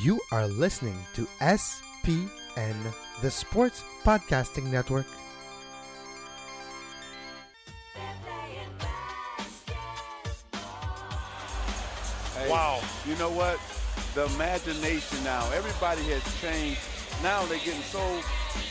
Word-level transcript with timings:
You 0.00 0.20
are 0.30 0.48
listening 0.48 0.96
to 1.14 1.26
SPN, 1.40 2.94
the 3.20 3.30
Sports 3.30 3.84
Podcasting 4.04 4.70
Network. 4.72 5.04
Hey, 12.34 12.48
Wow. 12.50 12.80
You 13.06 13.16
know 13.16 13.30
what? 13.30 13.60
The 14.14 14.24
imagination 14.34 15.22
now. 15.24 15.44
Everybody 15.52 16.02
has 16.04 16.24
changed. 16.40 16.80
Now 17.22 17.44
they're 17.44 17.58
getting 17.58 17.82
so 17.82 18.00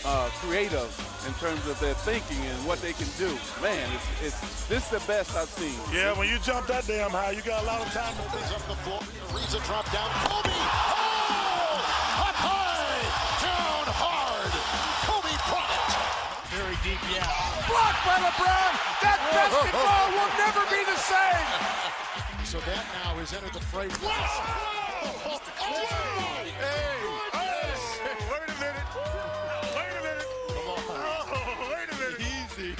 uh, 0.05 0.29
creative 0.41 0.89
in 1.27 1.33
terms 1.35 1.65
of 1.67 1.79
their 1.79 1.93
thinking 1.93 2.43
and 2.45 2.65
what 2.65 2.81
they 2.81 2.93
can 2.93 3.07
do. 3.19 3.29
Man, 3.61 3.87
it's, 3.93 4.25
it's 4.25 4.67
this 4.67 4.83
is 4.85 4.89
the 4.89 5.07
best 5.07 5.35
I've 5.37 5.47
seen. 5.49 5.77
Yeah, 5.93 6.17
when 6.17 6.27
you 6.27 6.39
jump 6.39 6.65
that 6.67 6.87
damn 6.87 7.11
high, 7.11 7.31
you 7.31 7.41
got 7.43 7.61
a 7.61 7.65
lot 7.67 7.85
of 7.85 7.93
time 7.93 8.15
to 8.15 8.23
think. 8.33 8.47
Up 8.57 8.67
the 8.67 8.75
floor. 8.81 8.99
Reads 9.37 9.53
a 9.53 9.59
drop 9.61 9.85
down. 9.93 10.09
Kobe! 10.25 10.90
Deep, 16.83 16.97
yeah. 17.13 17.25
Blocked 17.69 18.01
by 18.05 18.17
LeBron. 18.25 18.73
That 19.01 19.19
oh. 19.21 19.33
basketball 19.37 20.05
will 20.17 20.31
never 20.37 20.63
be 20.69 20.81
the 20.85 20.97
same. 20.97 21.47
So 22.51 22.59
that 22.59 22.83
now 23.05 23.15
has 23.15 23.31
entered 23.31 23.53
the 23.53 23.61
fray. 23.61 23.87
Hey, 23.87 23.97
wait 28.27 28.43
a 28.43 28.55
minute. 28.59 28.87
Wait 29.73 29.93
a 29.95 30.03
minute. 30.03 30.27
Oh, 30.49 31.69
wait 31.71 31.87
a 31.87 31.95
minute. 31.95 32.19
Easy. 32.19 32.75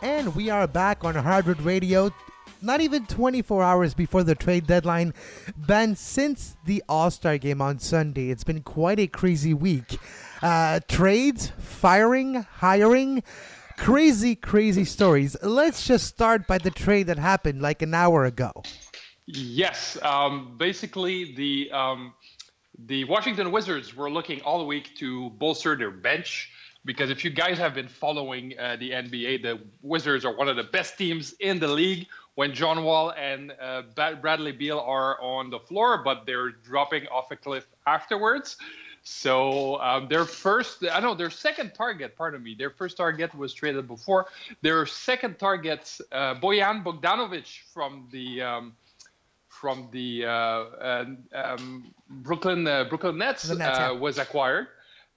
And 0.00 0.34
we 0.34 0.48
are 0.48 0.66
back 0.66 1.04
on 1.04 1.14
Hardwood 1.14 1.60
Radio. 1.60 2.10
Not 2.60 2.80
even 2.80 3.06
24 3.06 3.62
hours 3.62 3.94
before 3.94 4.24
the 4.24 4.34
trade 4.34 4.66
deadline. 4.66 5.14
Ben, 5.56 5.94
since 5.94 6.56
the 6.64 6.82
All 6.88 7.10
Star 7.10 7.38
game 7.38 7.62
on 7.62 7.78
Sunday, 7.78 8.30
it's 8.30 8.44
been 8.44 8.62
quite 8.62 8.98
a 8.98 9.06
crazy 9.06 9.54
week. 9.54 9.98
Uh, 10.42 10.80
trades, 10.88 11.52
firing, 11.58 12.42
hiring, 12.42 13.22
crazy, 13.76 14.34
crazy 14.34 14.84
stories. 14.84 15.36
Let's 15.42 15.86
just 15.86 16.06
start 16.06 16.46
by 16.48 16.58
the 16.58 16.70
trade 16.70 17.06
that 17.06 17.18
happened 17.18 17.62
like 17.62 17.80
an 17.82 17.94
hour 17.94 18.24
ago. 18.24 18.52
Yes, 19.26 19.96
um, 20.02 20.56
basically 20.58 21.34
the 21.34 21.70
um, 21.70 22.14
the 22.86 23.04
Washington 23.04 23.52
Wizards 23.52 23.94
were 23.94 24.10
looking 24.10 24.40
all 24.40 24.66
week 24.66 24.96
to 24.96 25.30
bolster 25.30 25.76
their 25.76 25.90
bench 25.90 26.50
because 26.84 27.10
if 27.10 27.24
you 27.24 27.30
guys 27.30 27.58
have 27.58 27.74
been 27.74 27.88
following 27.88 28.54
uh, 28.58 28.76
the 28.80 28.90
NBA, 28.90 29.42
the 29.42 29.60
Wizards 29.82 30.24
are 30.24 30.34
one 30.34 30.48
of 30.48 30.56
the 30.56 30.62
best 30.62 30.96
teams 30.96 31.34
in 31.40 31.58
the 31.58 31.68
league 31.68 32.06
when 32.38 32.54
John 32.54 32.84
Wall 32.84 33.10
and 33.18 33.52
uh, 33.60 33.82
Bradley 33.96 34.52
Beal 34.52 34.78
are 34.78 35.20
on 35.20 35.50
the 35.50 35.58
floor, 35.58 36.02
but 36.04 36.24
they're 36.24 36.50
dropping 36.50 37.08
off 37.08 37.32
a 37.32 37.36
cliff 37.36 37.66
afterwards. 37.84 38.58
So 39.02 39.80
um, 39.80 40.06
their 40.06 40.24
first, 40.24 40.84
I 40.88 41.00
know 41.00 41.16
their 41.16 41.30
second 41.30 41.74
target, 41.74 42.14
pardon 42.16 42.40
me, 42.40 42.54
their 42.56 42.70
first 42.70 42.96
target 42.96 43.34
was 43.34 43.52
traded 43.52 43.88
before. 43.88 44.26
Their 44.62 44.86
second 44.86 45.40
target, 45.40 45.98
uh, 46.12 46.36
Bojan 46.36 46.84
Bogdanovic 46.84 47.58
from 47.74 48.06
the 48.12 48.40
um, 48.42 48.76
from 49.48 49.88
the 49.90 50.24
uh, 50.24 50.30
uh, 50.30 51.04
um, 51.34 51.92
Brooklyn 52.08 52.68
uh, 52.68 52.84
Brooklyn 52.84 53.18
Nets, 53.18 53.48
Nets, 53.48 53.58
yeah. 53.58 53.90
uh, 53.90 53.94
was 53.94 54.18
acquired. 54.18 54.68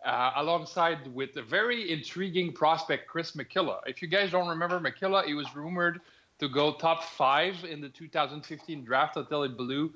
Uh, 0.04 0.32
alongside 0.38 1.08
with 1.14 1.38
a 1.38 1.44
very 1.44 1.92
intriguing 1.92 2.52
prospect, 2.52 3.08
Chris 3.08 3.34
McCullough. 3.34 3.82
If 3.86 4.02
you 4.02 4.08
guys 4.08 4.32
don't 4.32 4.48
remember 4.48 4.80
McCullough, 4.80 5.26
he 5.26 5.36
was 5.36 5.56
rumored 5.56 6.02
to 6.42 6.50
go 6.50 6.74
top 6.74 7.04
five 7.04 7.64
in 7.70 7.82
the 7.82 7.90
2015 7.90 8.84
draft 8.84 9.16
until 9.16 9.44
he 9.44 9.50
blew 9.50 9.94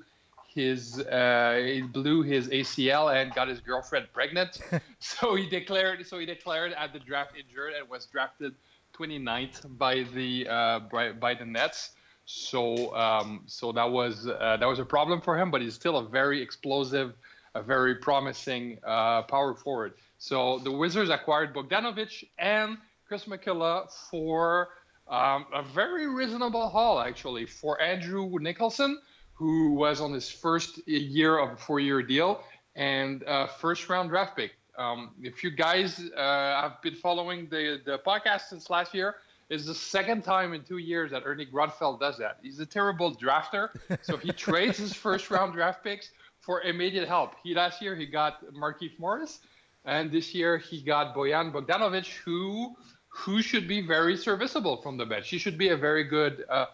his 0.54 1.00
uh, 1.00 1.60
he 1.62 1.82
blew 1.82 2.22
his 2.22 2.48
ACL 2.48 3.14
and 3.14 3.34
got 3.34 3.48
his 3.48 3.60
girlfriend 3.60 4.06
pregnant. 4.14 4.60
so 5.00 5.34
he 5.34 5.46
declared 5.48 6.06
so 6.06 6.18
he 6.18 6.24
declared 6.24 6.72
at 6.72 6.92
the 6.92 7.00
draft 7.00 7.32
injured 7.36 7.72
and 7.78 7.88
was 7.90 8.06
drafted 8.06 8.54
29th 8.96 9.76
by 9.76 10.04
the 10.14 10.46
uh, 10.48 10.78
by, 10.90 11.12
by 11.12 11.34
the 11.34 11.44
Nets. 11.44 11.90
So 12.26 12.94
um, 12.94 13.42
so 13.46 13.72
that 13.72 13.90
was 13.90 14.28
uh, 14.28 14.56
that 14.60 14.66
was 14.66 14.78
a 14.78 14.84
problem 14.84 15.20
for 15.20 15.36
him, 15.36 15.50
but 15.50 15.60
he's 15.60 15.74
still 15.74 15.98
a 15.98 16.08
very 16.08 16.40
explosive, 16.40 17.14
a 17.56 17.62
very 17.62 17.96
promising 17.96 18.78
uh, 18.86 19.22
power 19.22 19.52
forward. 19.52 19.94
So 20.18 20.60
the 20.60 20.70
Wizards 20.70 21.10
acquired 21.10 21.52
Bogdanovic 21.54 22.24
and 22.38 22.78
Chris 23.08 23.24
McCullough 23.24 23.90
for 24.10 24.68
um, 25.08 25.46
a 25.54 25.62
very 25.62 26.08
reasonable 26.08 26.68
haul, 26.68 27.00
actually, 27.00 27.46
for 27.46 27.80
Andrew 27.80 28.28
Nicholson, 28.40 28.98
who 29.34 29.72
was 29.72 30.00
on 30.00 30.12
his 30.12 30.28
first 30.28 30.86
year 30.88 31.38
of 31.38 31.52
a 31.52 31.56
four-year 31.56 32.02
deal 32.02 32.42
and 32.74 33.22
uh, 33.24 33.46
first-round 33.46 34.10
draft 34.10 34.36
pick. 34.36 34.52
Um, 34.76 35.12
if 35.22 35.42
you 35.42 35.50
guys 35.50 36.00
uh, 36.16 36.60
have 36.60 36.82
been 36.82 36.94
following 36.94 37.48
the, 37.48 37.80
the 37.84 37.98
podcast 37.98 38.42
since 38.48 38.68
last 38.68 38.94
year, 38.94 39.16
it's 39.48 39.66
the 39.66 39.74
second 39.74 40.22
time 40.22 40.52
in 40.52 40.62
two 40.64 40.78
years 40.78 41.12
that 41.12 41.22
Ernie 41.24 41.46
Grunfeld 41.46 42.00
does 42.00 42.18
that. 42.18 42.38
He's 42.42 42.58
a 42.58 42.66
terrible 42.66 43.14
drafter, 43.14 43.68
so 44.02 44.16
he 44.16 44.32
trades 44.46 44.78
his 44.78 44.92
first-round 44.92 45.52
draft 45.52 45.84
picks 45.84 46.10
for 46.40 46.62
immediate 46.62 47.06
help. 47.06 47.34
He 47.42 47.54
last 47.54 47.80
year 47.80 47.94
he 47.94 48.06
got 48.06 48.44
Markieff 48.52 48.98
Morris, 48.98 49.40
and 49.84 50.10
this 50.10 50.34
year 50.34 50.58
he 50.58 50.82
got 50.82 51.14
Bojan 51.14 51.52
Bogdanovic, 51.52 52.08
who 52.24 52.74
who 53.16 53.40
should 53.40 53.66
be 53.66 53.80
very 53.80 54.14
serviceable 54.14 54.76
from 54.76 54.98
the 54.98 55.06
bench. 55.06 55.30
He 55.30 55.38
should 55.38 55.56
be 55.56 55.70
a 55.70 55.76
very 55.76 56.04
good, 56.04 56.44
uh, 56.50 56.66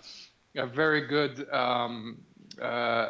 a 0.57 0.67
very 0.67 1.07
good, 1.07 1.49
um, 1.53 2.19
uh, 2.61 2.65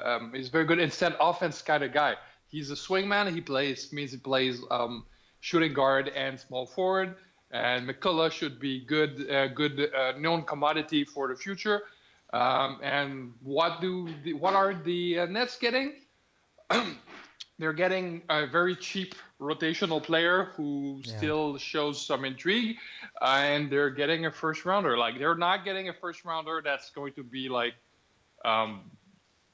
um, 0.05 0.33
he's 0.35 0.51
very 0.51 0.67
good 0.67 0.79
instant 0.79 1.15
offense 1.19 1.63
kind 1.63 1.83
of 1.83 1.95
guy. 1.95 2.17
He's 2.47 2.71
a 2.71 2.75
swingman. 2.75 3.33
He 3.35 3.41
plays 3.41 3.91
means 3.91 4.13
he 4.13 4.19
plays 4.19 4.61
um, 4.71 5.07
shooting 5.41 5.73
guard 5.73 6.09
and 6.15 6.39
small 6.39 6.67
forward. 6.67 7.17
And 7.51 7.89
McCullough 7.89 8.33
should 8.33 8.61
be 8.61 8.85
good, 8.85 9.31
uh, 9.31 9.49
good 9.49 9.91
uh, 9.95 10.13
known 10.19 10.43
commodity 10.43 11.05
for 11.05 11.29
the 11.29 11.35
future. 11.35 11.85
Um, 12.35 12.81
and 12.83 13.33
what 13.43 13.81
do 13.81 14.09
the, 14.25 14.35
what 14.35 14.55
are 14.55 14.75
the 14.75 15.21
uh, 15.21 15.27
Nets 15.27 15.59
getting? 15.59 15.95
They're 17.59 17.73
getting 17.73 18.23
a 18.29 18.47
very 18.47 18.77
cheap 18.77 19.15
rotational 19.43 20.03
player 20.03 20.45
who 20.57 21.01
Yeah. 21.05 21.17
still 21.19 21.59
shows 21.59 22.05
some 22.05 22.25
intrigue, 22.25 22.77
uh, 23.21 23.41
and 23.53 23.71
they're 23.71 23.91
getting 23.91 24.27
a 24.27 24.31
first 24.31 24.65
rounder. 24.65 24.97
Like 24.97 25.19
they're 25.19 25.35
not 25.49 25.65
getting 25.65 25.89
a 25.89 25.93
first 25.95 26.25
rounder 26.25 26.61
that's 26.65 26.91
going 26.91 27.13
to 27.15 27.23
be 27.25 27.49
like 27.49 27.75
um, 28.45 28.91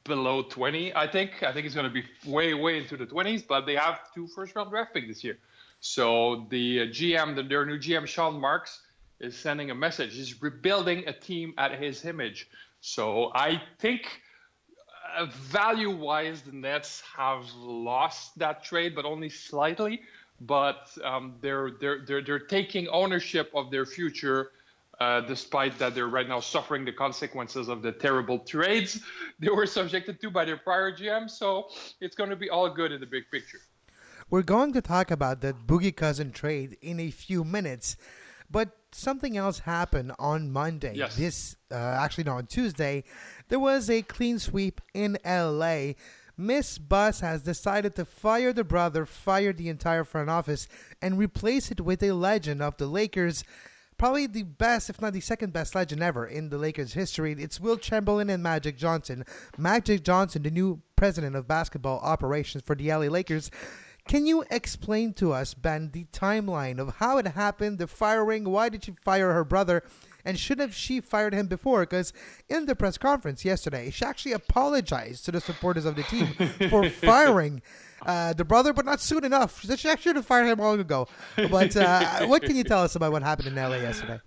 below 0.05 0.43
20. 0.43 0.95
I 0.95 1.07
think. 1.07 1.43
I 1.43 1.53
think 1.53 1.67
it's 1.67 1.75
going 1.75 1.91
to 1.93 1.97
be 2.01 2.05
way, 2.25 2.55
way 2.55 2.79
into 2.79 2.97
the 2.97 3.07
20s. 3.07 3.47
But 3.47 3.67
they 3.67 3.75
have 3.77 4.01
two 4.15 4.27
first 4.29 4.55
round 4.55 4.71
draft 4.71 4.95
picks 4.95 5.09
this 5.09 5.25
year. 5.25 5.39
So 5.81 6.47
the 6.51 6.83
uh, 6.83 6.85
GM, 6.87 7.37
the, 7.37 7.43
their 7.43 7.65
new 7.67 7.79
GM, 7.79 8.07
Sean 8.07 8.41
Marks, 8.41 8.83
is 9.21 9.37
sending 9.37 9.71
a 9.71 9.75
message. 9.75 10.15
He's 10.15 10.41
rebuilding 10.43 11.07
a 11.07 11.13
team 11.13 11.55
at 11.59 11.73
his 11.79 12.05
image. 12.05 12.49
So 12.81 13.31
I 13.35 13.61
think 13.79 14.03
uh, 15.17 15.27
value 15.27 15.91
wise, 15.91 16.43
the 16.43 16.53
Nets 16.53 17.03
have 17.17 17.45
lost 17.57 18.39
that 18.39 18.63
trade, 18.63 18.95
but 18.95 19.05
only 19.05 19.29
slightly. 19.29 20.03
But 20.41 20.97
um, 21.03 21.35
they're, 21.41 21.73
they're, 21.81 22.05
they're, 22.07 22.23
they're 22.23 22.39
taking 22.39 22.87
ownership 22.89 23.51
of 23.55 23.71
their 23.71 23.85
future, 23.85 24.53
uh, 25.01 25.21
despite 25.23 25.79
that 25.79 25.95
they're 25.95 26.09
right 26.09 26.29
now 26.29 26.41
suffering 26.41 26.85
the 26.85 26.93
consequences 26.93 27.69
of 27.69 27.83
the 27.83 27.93
terrible 27.93 28.39
trades 28.41 29.01
they 29.41 29.49
were 29.49 29.67
subjected 29.67 30.21
to 30.21 30.31
by 30.31 30.45
their 30.45 30.57
prior 30.57 30.93
GM. 30.93 31.29
So 31.29 31.69
it's 32.01 32.17
going 32.17 32.31
to 32.31 32.37
be 32.37 32.51
all 32.51 32.69
good 32.71 32.93
in 32.93 33.01
the 33.01 33.07
big 33.07 33.25
picture. 33.31 33.59
We're 34.31 34.43
going 34.43 34.73
to 34.75 34.83
talk 34.83 35.11
about 35.11 35.41
that 35.41 35.67
Boogie 35.67 35.97
Cousin 35.97 36.33
trade 36.33 36.77
in 36.83 37.01
a 37.01 37.11
few 37.11 37.45
minutes, 37.45 37.97
but 38.51 38.71
something 38.93 39.37
else 39.37 39.61
happened 39.61 40.13
on 40.19 40.51
Monday. 40.51 40.95
Yes. 40.95 41.17
This, 41.17 41.57
uh, 41.71 41.75
actually, 41.75 42.25
no, 42.25 42.35
on 42.35 42.47
Tuesday, 42.47 43.05
there 43.49 43.59
was 43.59 43.91
a 43.91 44.03
clean 44.03 44.39
sweep 44.39 44.81
in 44.95 45.19
LA. 45.25 45.93
Miss 46.37 46.79
Buss 46.79 47.21
has 47.21 47.43
decided 47.43 47.97
to 47.97 48.05
fire 48.05 48.53
the 48.53 48.65
brother, 48.65 49.05
fire 49.05 49.53
the 49.53 49.69
entire 49.69 50.05
front 50.05 50.31
office, 50.31 50.69
and 51.03 51.19
replace 51.19 51.71
it 51.71 51.81
with 51.81 52.03
a 52.03 52.13
legend 52.13 52.63
of 52.63 52.77
the 52.77 52.87
Lakers. 52.87 53.43
Probably 53.97 54.29
the 54.29 54.45
best, 54.45 54.89
if 54.89 55.01
not 55.01 55.13
the 55.13 55.21
second 55.21 55.53
best 55.53 55.75
legend 55.75 56.01
ever 56.01 56.25
in 56.25 56.51
the 56.51 56.57
Lakers 56.57 56.93
history. 56.93 57.33
It's 57.33 57.59
Wilt 57.59 57.83
Chamberlain 57.83 58.31
and 58.31 58.41
Magic 58.41 58.77
Johnson. 58.79 59.25
Magic 59.59 60.05
Johnson, 60.05 60.45
the 60.45 60.53
new 60.53 60.81
president 60.95 61.35
of 61.35 61.49
basketball 61.49 61.99
operations 61.99 62.63
for 62.65 62.77
the 62.77 62.89
LA 62.93 63.07
Lakers. 63.07 63.51
Can 64.09 64.25
you 64.25 64.43
explain 64.51 65.13
to 65.15 65.33
us, 65.35 65.53
Ben, 65.53 65.91
the 65.93 66.07
timeline 66.15 66.79
of 66.79 66.97
how 66.97 67.19
it 67.19 67.27
happened, 67.27 67.79
the 67.79 67.87
firing? 67.87 68.45
Why 68.45 68.71
did 68.71 68.85
she 68.85 68.95
fire 69.05 69.35
her 69.35 69.45
brother? 69.45 69.83
And 70.25 70.39
should 70.39 70.59
have 70.61 70.75
she 70.75 71.03
fired 71.03 71.35
him 71.35 71.47
before? 71.47 71.81
Because 71.81 72.15
in 72.49 72.65
the 72.65 72.75
press 72.75 72.97
conference 72.97 73.45
yesterday, 73.45 73.91
she 73.91 74.07
actually 74.07 74.33
apologized 74.33 75.27
to 75.27 75.33
the 75.33 75.43
supporters 75.43 75.85
of 75.85 75.95
the 75.95 76.05
team 76.05 76.27
for 76.71 76.89
firing 76.89 77.61
uh, 78.07 78.33
the 78.33 78.47
brother, 78.47 78.73
but 78.73 78.87
not 78.87 79.01
soon 79.01 79.25
enough. 79.25 79.61
She 79.61 79.71
actually 79.71 79.97
should 79.99 80.17
have 80.17 80.25
fired 80.25 80.47
him 80.47 80.59
long 80.59 80.81
ago. 80.81 81.07
But 81.37 81.77
uh, 81.77 82.27
what 82.27 82.43
can 82.43 82.57
you 82.57 82.65
tell 82.65 82.83
us 82.83 82.97
about 82.97 83.13
what 83.13 83.23
happened 83.23 83.49
in 83.49 83.57
LA 83.57 83.77
yesterday? 83.77 84.21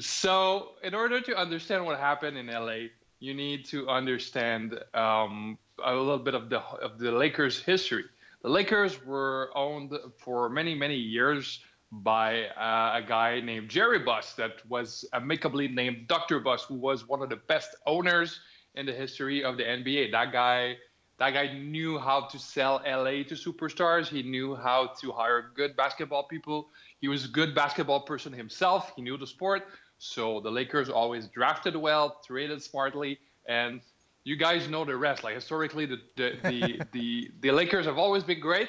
So, 0.00 0.70
in 0.82 0.94
order 0.94 1.20
to 1.20 1.36
understand 1.36 1.84
what 1.84 1.98
happened 1.98 2.36
in 2.36 2.48
LA, 2.48 2.88
you 3.20 3.34
need 3.34 3.64
to 3.66 3.88
understand 3.88 4.78
um, 4.94 5.58
a 5.82 5.94
little 5.94 6.18
bit 6.18 6.34
of 6.34 6.50
the 6.50 6.60
of 6.60 6.98
the 6.98 7.12
Lakers 7.12 7.62
history. 7.62 8.04
The 8.42 8.48
Lakers 8.48 9.04
were 9.04 9.50
owned 9.54 9.92
for 10.18 10.48
many 10.48 10.74
many 10.74 10.96
years 10.96 11.60
by 11.90 12.46
uh, 12.48 13.02
a 13.02 13.06
guy 13.06 13.40
named 13.40 13.68
Jerry 13.68 13.98
Buss 13.98 14.34
that 14.34 14.64
was 14.68 15.04
amicably 15.12 15.68
named 15.68 16.06
Dr. 16.06 16.38
Buss, 16.38 16.64
who 16.64 16.74
was 16.74 17.08
one 17.08 17.22
of 17.22 17.30
the 17.30 17.36
best 17.48 17.74
owners 17.86 18.40
in 18.74 18.86
the 18.86 18.92
history 18.92 19.42
of 19.42 19.56
the 19.56 19.64
NBA. 19.64 20.12
That 20.12 20.32
guy 20.32 20.76
that 21.18 21.32
guy 21.32 21.52
knew 21.52 21.98
how 21.98 22.26
to 22.26 22.38
sell 22.38 22.80
LA 22.86 23.24
to 23.24 23.34
superstars. 23.34 24.06
He 24.06 24.22
knew 24.22 24.54
how 24.54 24.92
to 25.00 25.10
hire 25.10 25.50
good 25.54 25.76
basketball 25.76 26.28
people. 26.28 26.70
He 27.00 27.08
was 27.08 27.24
a 27.24 27.28
good 27.28 27.56
basketball 27.56 28.02
person 28.02 28.32
himself. 28.32 28.92
He 28.94 29.02
knew 29.02 29.16
the 29.16 29.26
sport. 29.26 29.64
So 29.98 30.40
the 30.40 30.50
Lakers 30.50 30.88
always 30.88 31.26
drafted 31.26 31.74
well, 31.74 32.20
traded 32.24 32.62
smartly, 32.62 33.18
and 33.48 33.80
you 34.28 34.36
guys 34.36 34.68
know 34.68 34.84
the 34.84 34.94
rest. 34.94 35.24
Like 35.24 35.34
historically, 35.34 35.86
the 35.86 35.98
the 36.16 36.28
the, 36.42 36.82
the, 36.92 37.30
the 37.40 37.50
Lakers 37.50 37.86
have 37.86 37.96
always 37.96 38.22
been 38.22 38.40
great 38.40 38.68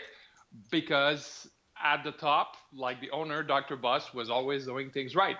because 0.72 1.50
at 1.84 2.04
the 2.06 2.12
top, 2.12 2.56
like 2.74 3.02
the 3.02 3.12
owner, 3.12 3.44
Dr. 3.44 3.76
Buss, 3.76 4.14
was 4.14 4.30
always 4.30 4.66
doing 4.66 4.90
things 4.90 5.16
right. 5.16 5.36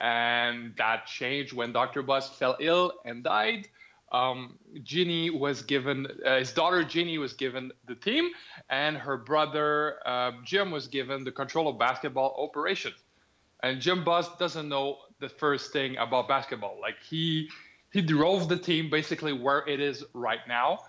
And 0.00 0.74
that 0.78 1.06
changed 1.06 1.52
when 1.52 1.72
Dr. 1.72 2.02
Buss 2.02 2.30
fell 2.30 2.56
ill 2.58 2.94
and 3.04 3.22
died. 3.22 3.68
Um, 4.12 4.58
Jeanie 4.82 5.28
was 5.30 5.62
given, 5.62 6.06
uh, 6.26 6.38
his 6.38 6.52
daughter 6.52 6.82
Jeanie 6.82 7.18
was 7.18 7.34
given 7.34 7.70
the 7.86 7.94
team, 7.94 8.30
and 8.70 8.96
her 8.96 9.16
brother 9.16 9.98
uh, 10.06 10.32
Jim 10.42 10.70
was 10.70 10.88
given 10.88 11.22
the 11.22 11.30
control 11.30 11.68
of 11.68 11.78
basketball 11.78 12.34
operations. 12.38 12.96
And 13.62 13.78
Jim 13.80 14.04
Buss 14.04 14.26
doesn't 14.36 14.68
know 14.68 14.98
the 15.20 15.28
first 15.28 15.70
thing 15.72 15.98
about 15.98 16.28
basketball. 16.28 16.78
Like 16.80 16.96
he 17.08 17.50
he 17.92 18.00
drove 18.00 18.48
the 18.48 18.56
team 18.56 18.90
basically 18.90 19.32
where 19.32 19.66
it 19.68 19.80
is 19.80 20.04
right 20.14 20.40
now 20.46 20.80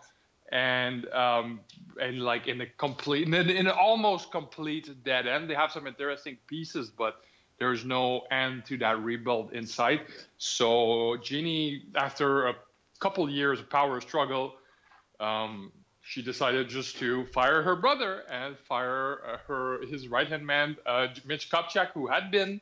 and 0.52 1.08
um, 1.10 1.62
and 2.02 2.22
like 2.22 2.48
in 2.48 2.62
a 2.62 2.66
complete 2.78 3.28
in, 3.28 3.34
in 3.34 3.68
an 3.68 3.68
almost 3.68 4.32
complete 4.32 5.04
dead 5.04 5.28
end. 5.28 5.50
They 5.50 5.56
have 5.56 5.72
some 5.72 5.88
interesting 5.88 6.38
pieces, 6.48 6.90
but 6.90 7.22
there's 7.58 7.86
no 7.86 8.22
end 8.32 8.66
to 8.66 8.78
that 8.80 9.00
rebuild 9.00 9.54
in 9.54 9.66
sight. 9.66 10.02
So 10.38 11.18
Jeanie, 11.24 11.84
after 11.96 12.48
a 12.48 12.56
couple 13.00 13.30
years 13.30 13.60
of 13.60 13.70
power 13.70 14.02
struggle, 14.02 14.56
um, 15.20 15.72
she 16.02 16.22
decided 16.22 16.68
just 16.68 16.98
to 16.98 17.26
fire 17.28 17.62
her 17.62 17.76
brother 17.76 18.24
and 18.30 18.58
fire 18.58 19.22
uh, 19.26 19.38
her 19.48 19.86
his 19.86 20.08
right 20.08 20.28
hand 20.28 20.46
man, 20.46 20.76
uh, 20.86 21.08
Mitch 21.26 21.50
Kupchak, 21.50 21.92
who 21.94 22.08
had 22.08 22.30
been 22.30 22.60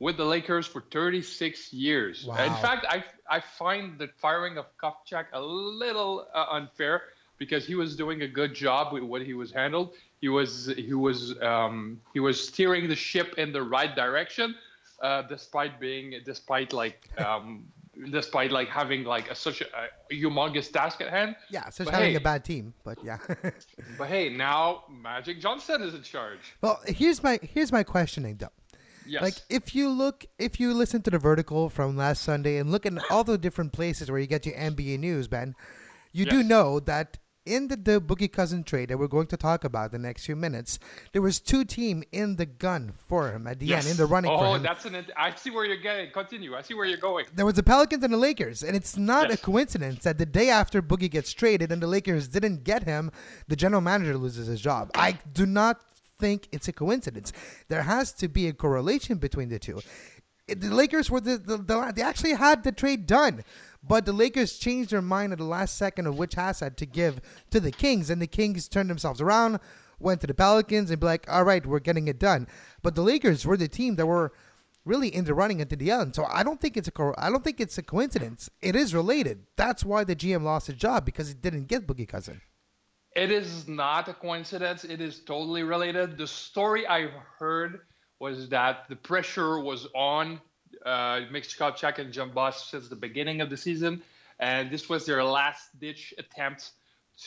with 0.00 0.16
the 0.16 0.24
Lakers 0.24 0.66
for 0.66 0.82
36 0.90 1.72
years. 1.72 2.24
Wow. 2.24 2.44
In 2.44 2.52
fact, 2.62 2.86
I 2.88 3.04
I 3.30 3.40
find 3.40 3.98
the 3.98 4.08
firing 4.18 4.58
of 4.58 4.66
Kupchak 4.78 5.26
a 5.32 5.40
little 5.40 6.26
uh, 6.34 6.46
unfair 6.50 7.02
because 7.38 7.66
he 7.66 7.74
was 7.74 7.96
doing 7.96 8.22
a 8.22 8.28
good 8.28 8.54
job 8.54 8.92
with 8.92 9.02
what 9.02 9.22
he 9.22 9.34
was 9.34 9.50
handled. 9.52 9.94
He 10.20 10.28
was 10.28 10.72
he 10.76 10.94
was 10.94 11.40
um, 11.42 12.00
he 12.12 12.20
was 12.20 12.48
steering 12.48 12.88
the 12.88 12.96
ship 12.96 13.34
in 13.38 13.52
the 13.52 13.62
right 13.62 13.94
direction, 13.94 14.54
uh, 15.02 15.22
despite 15.22 15.80
being 15.80 16.14
despite 16.24 16.72
like 16.72 17.08
um, 17.18 17.66
despite 18.10 18.50
like 18.52 18.68
having 18.68 19.04
like 19.04 19.30
a, 19.30 19.34
such 19.34 19.60
a, 19.60 19.66
a 20.10 20.14
humongous 20.14 20.70
task 20.72 21.00
at 21.00 21.10
hand. 21.10 21.36
Yeah, 21.50 21.68
so 21.70 21.84
But 21.84 21.94
having 21.94 22.10
hey, 22.10 22.16
a 22.16 22.20
bad 22.20 22.44
team, 22.44 22.74
but 22.84 22.98
yeah. 23.04 23.18
But 23.98 24.08
hey, 24.08 24.28
now 24.28 24.84
Magic 24.88 25.40
Johnson 25.40 25.82
is 25.82 25.94
in 25.94 26.02
charge. 26.02 26.54
well, 26.60 26.80
here's 26.86 27.22
my 27.22 27.38
here's 27.42 27.72
my 27.72 27.82
questioning 27.82 28.36
though. 28.36 28.52
Yes. 29.08 29.22
Like 29.22 29.34
if 29.48 29.74
you 29.74 29.88
look, 29.88 30.26
if 30.38 30.60
you 30.60 30.74
listen 30.74 31.02
to 31.02 31.10
the 31.10 31.18
vertical 31.18 31.68
from 31.70 31.96
last 31.96 32.22
Sunday 32.22 32.58
and 32.58 32.70
look 32.70 32.84
at 32.86 32.92
all 33.10 33.24
the 33.24 33.38
different 33.38 33.72
places 33.72 34.10
where 34.10 34.20
you 34.20 34.26
get 34.26 34.44
your 34.46 34.54
NBA 34.56 34.98
news, 34.98 35.28
Ben, 35.28 35.54
you 36.12 36.24
do 36.26 36.42
know 36.42 36.78
that 36.80 37.18
in 37.46 37.68
the, 37.68 37.76
the 37.76 37.98
Boogie 37.98 38.30
Cousin 38.30 38.62
trade 38.62 38.90
that 38.90 38.98
we're 38.98 39.06
going 39.08 39.26
to 39.28 39.36
talk 39.38 39.64
about 39.64 39.90
the 39.90 39.98
next 39.98 40.26
few 40.26 40.36
minutes, 40.36 40.78
there 41.14 41.22
was 41.22 41.40
two 41.40 41.64
team 41.64 42.02
in 42.12 42.36
the 42.36 42.44
gun 42.44 42.92
for 43.08 43.30
him 43.32 43.46
at 43.46 43.58
the 43.58 43.72
end, 43.74 43.86
in 43.86 43.96
the 43.96 44.04
running 44.04 44.30
for 44.30 44.44
Oh, 44.44 44.54
him. 44.56 44.62
that's 44.62 44.84
an. 44.84 45.02
I 45.16 45.34
see 45.34 45.48
where 45.48 45.64
you're 45.64 45.78
getting. 45.78 46.10
Continue. 46.10 46.54
I 46.54 46.60
see 46.60 46.74
where 46.74 46.84
you're 46.84 46.98
going. 46.98 47.24
There 47.34 47.46
was 47.46 47.54
the 47.54 47.62
Pelicans 47.62 48.04
and 48.04 48.12
the 48.12 48.18
Lakers, 48.18 48.62
and 48.62 48.76
it's 48.76 48.98
not 48.98 49.30
Yes. 49.30 49.38
a 49.38 49.42
coincidence 49.42 50.04
that 50.04 50.18
the 50.18 50.26
day 50.26 50.50
after 50.50 50.82
Boogie 50.82 51.10
gets 51.10 51.32
traded 51.32 51.72
and 51.72 51.82
the 51.82 51.86
Lakers 51.86 52.28
didn't 52.28 52.64
get 52.64 52.82
him, 52.82 53.10
the 53.46 53.56
general 53.56 53.80
manager 53.80 54.18
loses 54.18 54.46
his 54.46 54.60
job. 54.60 54.90
I 54.94 55.18
do 55.32 55.46
not 55.46 55.80
think 56.18 56.48
it's 56.52 56.68
a 56.68 56.72
coincidence. 56.72 57.32
There 57.68 57.82
has 57.82 58.12
to 58.14 58.28
be 58.28 58.48
a 58.48 58.52
correlation 58.52 59.18
between 59.18 59.48
the 59.48 59.58
two. 59.58 59.80
The 60.46 60.74
Lakers 60.74 61.10
were 61.10 61.20
the, 61.20 61.36
the, 61.36 61.58
the 61.58 61.92
they 61.94 62.02
actually 62.02 62.32
had 62.32 62.64
the 62.64 62.72
trade 62.72 63.06
done, 63.06 63.44
but 63.86 64.06
the 64.06 64.14
Lakers 64.14 64.58
changed 64.58 64.90
their 64.90 65.02
mind 65.02 65.32
at 65.32 65.38
the 65.38 65.44
last 65.44 65.76
second 65.76 66.06
of 66.06 66.16
which 66.16 66.38
asset 66.38 66.76
to 66.78 66.86
give 66.86 67.20
to 67.50 67.60
the 67.60 67.70
Kings, 67.70 68.08
and 68.08 68.20
the 68.20 68.26
Kings 68.26 68.66
turned 68.66 68.88
themselves 68.88 69.20
around, 69.20 69.60
went 69.98 70.22
to 70.22 70.26
the 70.26 70.32
Pelicans, 70.32 70.90
and 70.90 71.00
be 71.00 71.06
like, 71.06 71.30
"All 71.30 71.44
right, 71.44 71.66
we're 71.66 71.80
getting 71.80 72.08
it 72.08 72.18
done." 72.18 72.48
But 72.82 72.94
the 72.94 73.02
Lakers 73.02 73.44
were 73.44 73.58
the 73.58 73.68
team 73.68 73.96
that 73.96 74.06
were 74.06 74.32
really 74.88 75.14
in 75.14 75.24
the 75.24 75.34
running 75.34 75.60
until 75.60 75.78
the 75.78 75.90
end. 75.90 76.14
So 76.14 76.24
I 76.24 76.42
don't 76.42 76.60
think 76.60 76.76
it's 76.76 76.88
a 76.88 77.12
I 77.18 77.30
don't 77.30 77.44
think 77.44 77.60
it's 77.60 77.78
a 77.78 77.82
coincidence. 77.82 78.48
It 78.62 78.74
is 78.74 78.94
related. 78.94 79.44
That's 79.56 79.84
why 79.84 80.04
the 80.04 80.16
GM 80.16 80.42
lost 80.42 80.66
his 80.68 80.76
job 80.76 81.04
because 81.04 81.28
he 81.28 81.34
didn't 81.34 81.66
get 81.66 81.86
Boogie 81.86 82.08
Cousin. 82.08 82.40
It 83.18 83.32
is 83.32 83.66
not 83.66 84.06
a 84.08 84.14
coincidence. 84.14 84.84
It 84.84 85.00
is 85.00 85.18
totally 85.18 85.64
related. 85.64 86.16
The 86.16 86.28
story 86.28 86.86
I 86.86 87.08
heard 87.40 87.80
was 88.20 88.48
that 88.50 88.84
the 88.88 88.94
pressure 88.94 89.58
was 89.58 89.88
on 89.92 90.40
uh, 90.86 91.22
Kupchak 91.32 91.98
and 91.98 92.12
Jim 92.12 92.30
Buss 92.30 92.70
since 92.70 92.88
the 92.88 92.94
beginning 92.94 93.40
of 93.40 93.50
the 93.50 93.56
season, 93.56 94.02
and 94.38 94.70
this 94.70 94.88
was 94.88 95.04
their 95.04 95.24
last-ditch 95.24 96.14
attempt 96.16 96.70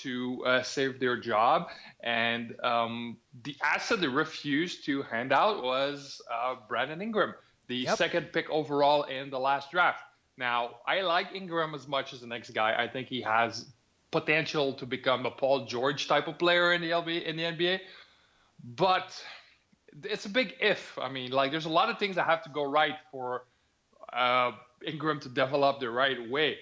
to 0.03 0.41
uh, 0.45 0.63
save 0.63 1.01
their 1.01 1.17
job. 1.19 1.67
And 1.99 2.55
um, 2.63 3.17
the 3.43 3.57
asset 3.61 3.99
they 3.99 4.07
refused 4.07 4.85
to 4.85 5.01
hand 5.01 5.33
out 5.33 5.61
was 5.61 6.21
uh, 6.33 6.55
Brandon 6.69 7.01
Ingram, 7.01 7.35
the 7.67 7.75
Yep. 7.75 7.97
second 7.97 8.25
pick 8.31 8.49
overall 8.49 9.03
in 9.03 9.29
the 9.29 9.39
last 9.39 9.71
draft. 9.71 10.03
Now, 10.37 10.75
I 10.87 11.01
like 11.01 11.35
Ingram 11.35 11.75
as 11.75 11.85
much 11.85 12.13
as 12.13 12.21
the 12.21 12.27
next 12.27 12.51
guy. 12.51 12.81
I 12.81 12.87
think 12.87 13.09
he 13.09 13.21
has 13.23 13.65
potential 14.11 14.73
to 14.73 14.85
become 14.85 15.25
a 15.25 15.31
Paul 15.31 15.65
George 15.65 16.07
type 16.07 16.27
of 16.27 16.37
player 16.37 16.73
in 16.73 16.81
the 16.81 16.91
LB, 16.91 17.23
in 17.23 17.35
the 17.37 17.43
NBA, 17.43 17.79
but 18.75 19.23
it's 20.03 20.25
a 20.25 20.29
big 20.29 20.53
if. 20.59 20.97
I 20.99 21.09
mean, 21.09 21.31
like 21.31 21.51
there's 21.51 21.65
a 21.65 21.69
lot 21.69 21.89
of 21.89 21.97
things 21.97 22.15
that 22.15 22.25
have 22.25 22.43
to 22.43 22.49
go 22.49 22.63
right 22.69 22.95
for 23.11 23.45
uh, 24.13 24.51
Ingram 24.85 25.19
to 25.21 25.29
develop 25.29 25.79
the 25.79 25.89
right 25.89 26.29
way. 26.29 26.57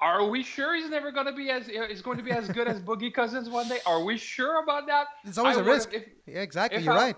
Are 0.00 0.26
we 0.28 0.42
sure 0.42 0.74
he's 0.74 0.90
never 0.90 1.12
going 1.12 1.26
to 1.26 1.32
be 1.32 1.50
as 1.50 1.66
he's 1.88 2.02
going 2.02 2.18
to 2.18 2.22
be 2.24 2.30
as 2.32 2.48
good 2.48 2.68
as 2.68 2.80
Boogie 2.88 3.12
Cousins 3.14 3.48
one 3.48 3.68
day? 3.68 3.78
Are 3.86 4.02
we 4.04 4.16
sure 4.16 4.62
about 4.62 4.86
that? 4.86 5.06
It's 5.24 5.38
always 5.38 5.56
I 5.56 5.60
a 5.60 5.64
risk. 5.64 5.92
If, 5.94 6.04
yeah, 6.26 6.40
exactly. 6.40 6.78
if 6.78 6.84
You're 6.84 6.94
I- 6.94 7.04
right. 7.06 7.16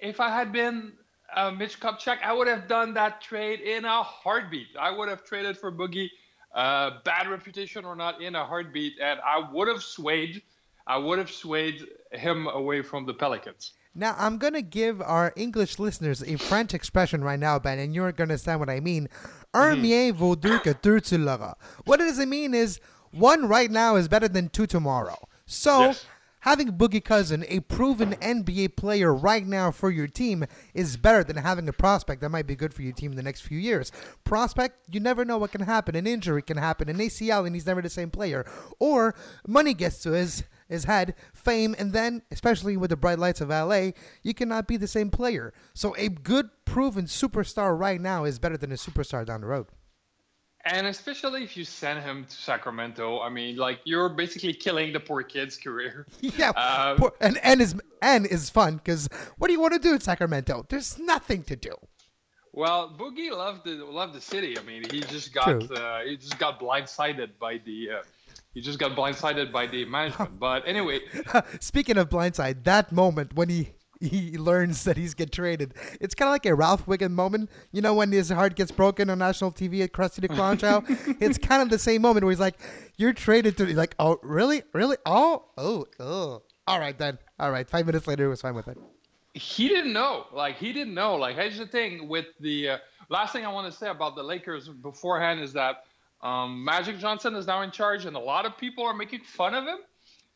if 0.00 0.18
I 0.20 0.30
had 0.30 0.52
been 0.52 0.92
uh, 1.36 1.50
Mitch 1.50 1.78
Kupchak, 1.78 2.18
I 2.24 2.32
would 2.32 2.48
have 2.48 2.66
done 2.66 2.94
that 2.94 3.20
trade 3.20 3.60
in 3.60 3.84
a 3.84 4.02
heartbeat. 4.02 4.68
I 4.80 4.90
would 4.90 5.08
have 5.08 5.24
traded 5.24 5.58
for 5.58 5.70
Boogie, 5.70 6.08
uh, 6.54 6.90
bad 7.04 7.28
reputation 7.28 7.84
or 7.84 7.94
not, 7.96 8.20
in 8.22 8.34
a 8.34 8.44
heartbeat, 8.44 8.94
and 9.02 9.20
I 9.24 9.48
would 9.52 9.68
have 9.68 9.82
swayed. 9.82 10.42
I 10.86 10.96
would 10.96 11.18
have 11.18 11.30
swayed 11.30 11.84
him 12.12 12.46
away 12.46 12.82
from 12.82 13.04
the 13.06 13.12
Pelicans. 13.14 13.72
Now 13.94 14.14
I'm 14.18 14.38
gonna 14.38 14.62
give 14.62 15.02
our 15.02 15.32
English 15.36 15.78
listeners 15.78 16.22
a 16.22 16.36
French 16.38 16.72
expression 16.72 17.22
right 17.22 17.38
now, 17.38 17.58
Ben, 17.58 17.78
and 17.78 17.94
you're 17.94 18.12
gonna 18.12 18.32
understand 18.32 18.60
what 18.60 18.70
I 18.70 18.80
mean. 18.80 19.08
Un 19.54 19.72
Mm-hmm. 19.74 19.82
mien 19.82 20.12
vaut 20.14 20.40
deux 20.40 20.58
que 20.60 20.74
deux 20.82 21.00
tu 21.00 21.18
l'auras. 21.18 21.56
What 21.84 21.98
does 21.98 22.18
it 22.18 22.28
mean 22.28 22.54
is 22.54 22.80
one 23.12 23.48
right 23.48 23.70
now 23.70 23.96
is 23.96 24.06
better 24.08 24.28
than 24.28 24.48
two 24.50 24.66
tomorrow. 24.66 25.16
So 25.46 25.80
Yes. 25.80 26.06
Having 26.48 26.72
Boogie 26.72 27.04
Cousin, 27.04 27.44
a 27.48 27.60
proven 27.60 28.14
NBA 28.14 28.74
player 28.74 29.12
right 29.12 29.46
now 29.46 29.70
for 29.70 29.90
your 29.90 30.06
team, 30.06 30.46
is 30.72 30.96
better 30.96 31.22
than 31.22 31.36
having 31.36 31.68
a 31.68 31.74
prospect 31.74 32.22
that 32.22 32.30
might 32.30 32.46
be 32.46 32.56
good 32.56 32.72
for 32.72 32.80
your 32.80 32.94
team 32.94 33.10
in 33.10 33.18
the 33.18 33.22
next 33.22 33.42
few 33.42 33.58
years. 33.58 33.92
Prospect, 34.24 34.78
you 34.90 34.98
never 34.98 35.26
know 35.26 35.36
what 35.36 35.52
can 35.52 35.60
happen. 35.60 35.94
An 35.94 36.06
injury 36.06 36.40
can 36.40 36.56
happen, 36.56 36.88
an 36.88 36.96
ACL, 36.96 37.44
and 37.44 37.54
he's 37.54 37.66
never 37.66 37.82
the 37.82 37.90
same 37.90 38.10
player. 38.10 38.46
Or 38.78 39.14
money 39.46 39.74
gets 39.74 39.98
to 40.04 40.12
his 40.12 40.44
his 40.70 40.84
head, 40.84 41.14
fame, 41.34 41.74
and 41.78 41.92
then, 41.92 42.22
especially 42.30 42.76
with 42.76 42.90
the 42.90 42.96
bright 42.96 43.18
lights 43.18 43.40
of 43.40 43.48
LA, 43.48 43.90
you 44.22 44.34
cannot 44.34 44.66
be 44.66 44.76
the 44.76 44.86
same 44.86 45.10
player. 45.10 45.52
So 45.74 45.94
a 45.96 46.08
good, 46.08 46.50
proven 46.66 47.06
superstar 47.06 47.78
right 47.78 48.00
now 48.00 48.24
is 48.24 48.38
better 48.38 48.58
than 48.58 48.72
a 48.72 48.76
superstar 48.76 49.24
down 49.24 49.40
the 49.40 49.46
road. 49.46 49.66
And 50.64 50.86
especially 50.86 51.44
if 51.44 51.56
you 51.56 51.64
send 51.64 52.02
him 52.02 52.24
to 52.28 52.36
Sacramento, 52.36 53.20
I 53.20 53.28
mean, 53.30 53.56
like 53.56 53.80
you're 53.84 54.08
basically 54.08 54.52
killing 54.52 54.92
the 54.92 55.00
poor 55.00 55.22
kid's 55.22 55.56
career. 55.56 56.06
Yeah, 56.20 56.50
Um, 56.50 56.96
poor- 56.98 57.14
and 57.20 57.38
and 57.42 57.60
is 57.62 57.74
and 58.02 58.26
is 58.26 58.50
fun 58.50 58.76
because 58.76 59.08
what 59.38 59.46
do 59.48 59.52
you 59.54 59.60
want 59.60 59.74
to 59.74 59.78
do 59.78 59.94
in 59.94 60.00
Sacramento? 60.00 60.66
There's 60.68 60.98
nothing 60.98 61.42
to 61.44 61.56
do. 61.56 61.74
Well, 62.52 62.92
Boogie 62.98 63.30
loved 63.30 63.64
the 63.64 63.76
loved 63.84 64.14
the 64.14 64.20
city. 64.20 64.58
I 64.58 64.62
mean, 64.62 64.82
he 64.90 65.00
just 65.00 65.32
got 65.32 65.70
uh, 65.70 66.00
he 66.00 66.16
just 66.16 66.38
got 66.38 66.58
blindsided 66.60 67.38
by 67.38 67.58
the 67.64 67.90
uh, 67.98 68.02
he 68.52 68.60
just 68.60 68.78
got 68.80 68.96
blindsided 68.96 69.52
by 69.52 69.66
the 69.68 69.84
management. 69.84 70.38
But 70.46 70.66
anyway, 70.66 71.00
Speaking 71.60 71.96
of 71.98 72.08
blindside, 72.08 72.64
that 72.64 72.90
moment 72.90 73.34
when 73.34 73.48
he 73.48 73.68
he 74.10 74.38
learns 74.38 74.84
that 74.84 74.96
he's 74.96 75.14
get 75.14 75.32
traded. 75.32 75.74
It's 76.00 76.14
kind 76.14 76.28
of 76.28 76.32
like 76.32 76.46
a 76.46 76.54
Ralph 76.54 76.86
Wiggum 76.86 77.12
moment. 77.12 77.50
You 77.72 77.82
know 77.82 77.94
when 77.94 78.12
his 78.12 78.30
heart 78.30 78.54
gets 78.54 78.70
broken 78.70 79.10
on 79.10 79.18
national 79.18 79.52
TV 79.52 79.82
at 79.82 79.92
Krusty 79.92 80.20
the 80.20 80.28
Clown 80.28 80.58
Show? 80.58 80.84
it's 81.20 81.38
kind 81.38 81.62
of 81.62 81.70
the 81.70 81.78
same 81.78 82.02
moment 82.02 82.24
where 82.24 82.32
he's 82.32 82.40
like, 82.40 82.58
"You're 82.96 83.12
traded 83.12 83.56
to." 83.58 83.66
Like, 83.74 83.94
oh, 83.98 84.18
really, 84.22 84.62
really? 84.72 84.96
Oh, 85.06 85.44
oh, 85.56 85.86
oh. 85.98 86.42
All 86.66 86.78
right 86.78 86.98
then. 86.98 87.18
All 87.38 87.50
right. 87.50 87.68
Five 87.68 87.86
minutes 87.86 88.06
later, 88.06 88.24
he 88.24 88.28
was 88.28 88.42
fine 88.42 88.54
with 88.54 88.68
it. 88.68 88.78
He 89.34 89.68
didn't 89.68 89.92
know. 89.92 90.26
Like 90.32 90.56
he 90.56 90.72
didn't 90.72 90.94
know. 90.94 91.16
Like 91.16 91.36
here's 91.36 91.58
the 91.58 91.66
thing 91.66 92.08
with 92.08 92.26
the 92.40 92.70
uh, 92.70 92.78
last 93.08 93.32
thing 93.32 93.44
I 93.44 93.52
want 93.52 93.72
to 93.72 93.78
say 93.78 93.88
about 93.88 94.16
the 94.16 94.22
Lakers 94.22 94.68
beforehand 94.68 95.40
is 95.40 95.52
that 95.54 95.84
um, 96.22 96.64
Magic 96.64 96.98
Johnson 96.98 97.34
is 97.34 97.46
now 97.46 97.62
in 97.62 97.70
charge, 97.70 98.04
and 98.04 98.16
a 98.16 98.20
lot 98.20 98.46
of 98.46 98.56
people 98.56 98.84
are 98.84 98.94
making 98.94 99.20
fun 99.20 99.54
of 99.54 99.64
him. 99.64 99.78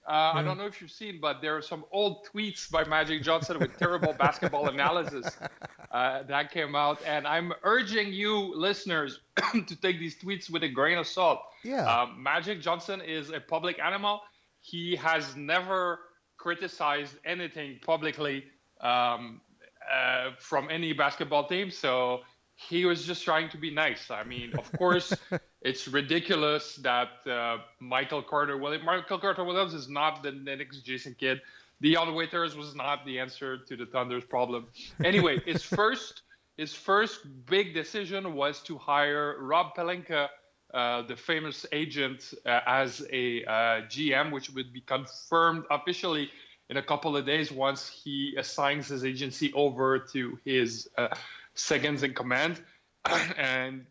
Uh, 0.07 0.33
I 0.35 0.43
don't 0.43 0.59
know 0.59 0.67
if 0.67 0.81
you've 0.81 0.91
seen, 0.91 1.21
but 1.21 1.41
there 1.41 1.57
are 1.57 1.63
some 1.63 1.85
old 1.93 2.27
tweets 2.27 2.69
by 2.69 2.85
Magic 2.85 3.23
Johnson 3.23 3.61
with 3.61 3.79
terrible 3.79 4.13
basketball 4.13 4.69
analysis 4.69 5.27
uh, 5.93 6.25
that 6.25 6.51
came 6.51 6.75
out, 6.75 7.01
and 7.07 7.27
I'm 7.27 7.53
urging 7.63 8.13
you, 8.13 8.53
listeners, 8.57 9.21
to 9.53 9.77
take 9.81 10.01
these 10.01 10.19
tweets 10.19 10.51
with 10.51 10.65
a 10.65 10.69
grain 10.69 10.99
of 10.99 11.07
salt. 11.07 11.41
Yeah. 11.63 11.85
Um, 11.85 12.21
Magic 12.21 12.61
Johnson 12.61 13.01
is 13.01 13.31
a 13.31 13.39
public 13.39 13.79
animal. 13.79 14.23
He 14.61 14.97
has 14.97 15.37
never 15.37 16.01
criticized 16.37 17.15
anything 17.25 17.79
publicly 17.87 18.45
um, 18.81 19.41
uh, 19.89 20.31
from 20.39 20.69
any 20.69 20.93
basketball 20.93 21.47
team, 21.47 21.71
so 21.71 22.23
he 22.57 22.85
was 22.85 23.05
just 23.05 23.25
trying 23.25 23.49
to 23.51 23.57
be 23.57 23.71
nice. 23.71 24.11
I 24.11 24.25
mean, 24.25 24.53
of 24.59 24.71
course, 24.73 25.15
it's 25.65 25.87
ridiculous 25.89 26.77
that 26.77 27.27
uh, 27.27 27.59
Michael 27.81 28.23
Carter 28.23 28.57
Williams, 28.57 28.85
Michael 28.85 29.19
Carter 29.19 29.45
Williams 29.45 29.75
is 29.75 29.89
not 29.89 30.23
the, 30.23 30.33
the 30.33 30.57
next 30.57 30.79
Jason 30.81 31.15
Kidd. 31.19 31.41
Dion 31.81 32.15
Waiters 32.15 32.57
was 32.57 32.75
not 32.75 33.05
the 33.05 33.19
answer 33.19 33.59
to 33.59 33.77
the 33.77 33.87
Thunder's 33.87 34.25
problem. 34.25 34.67
Anyway, 35.05 35.41
his 35.47 35.63
first 35.63 36.23
his 36.57 36.75
first 36.75 37.21
big 37.47 37.75
decision 37.75 38.35
was 38.35 38.61
to 38.63 38.77
hire 38.77 39.37
Rob 39.41 39.75
Pelinka, 39.75 40.29
uh, 40.75 41.03
the 41.03 41.17
famous 41.17 41.65
agent, 41.73 42.35
uh, 42.45 42.61
as 42.67 43.07
a 43.11 43.43
uh, 43.45 43.51
GM, 43.89 44.31
which 44.31 44.51
would 44.51 44.73
be 44.73 44.83
confirmed 44.83 45.65
officially 45.71 46.31
in 46.69 46.77
a 46.77 46.83
couple 46.83 47.17
of 47.17 47.25
days 47.25 47.51
once 47.51 47.89
he 47.89 48.35
assigns 48.37 48.89
his 48.89 49.05
agency 49.05 49.53
over 49.55 49.99
to 49.99 50.39
his 50.45 50.89
uh, 50.99 51.09
seconds 51.55 52.03
in 52.03 52.13
command, 52.13 52.61
and 53.37 53.87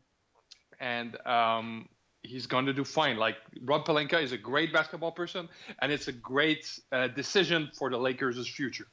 and 0.81 1.15
um, 1.25 1.87
he's 2.23 2.47
going 2.47 2.65
to 2.65 2.73
do 2.73 2.83
fine. 2.83 3.15
Like 3.15 3.37
Rob 3.63 3.85
Pelinka 3.85 4.21
is 4.21 4.33
a 4.33 4.37
great 4.37 4.73
basketball 4.73 5.11
person, 5.11 5.47
and 5.79 5.91
it's 5.91 6.09
a 6.09 6.11
great 6.11 6.79
uh, 6.91 7.07
decision 7.07 7.71
for 7.77 7.89
the 7.89 7.97
Lakers' 7.97 8.47
future. 8.49 8.87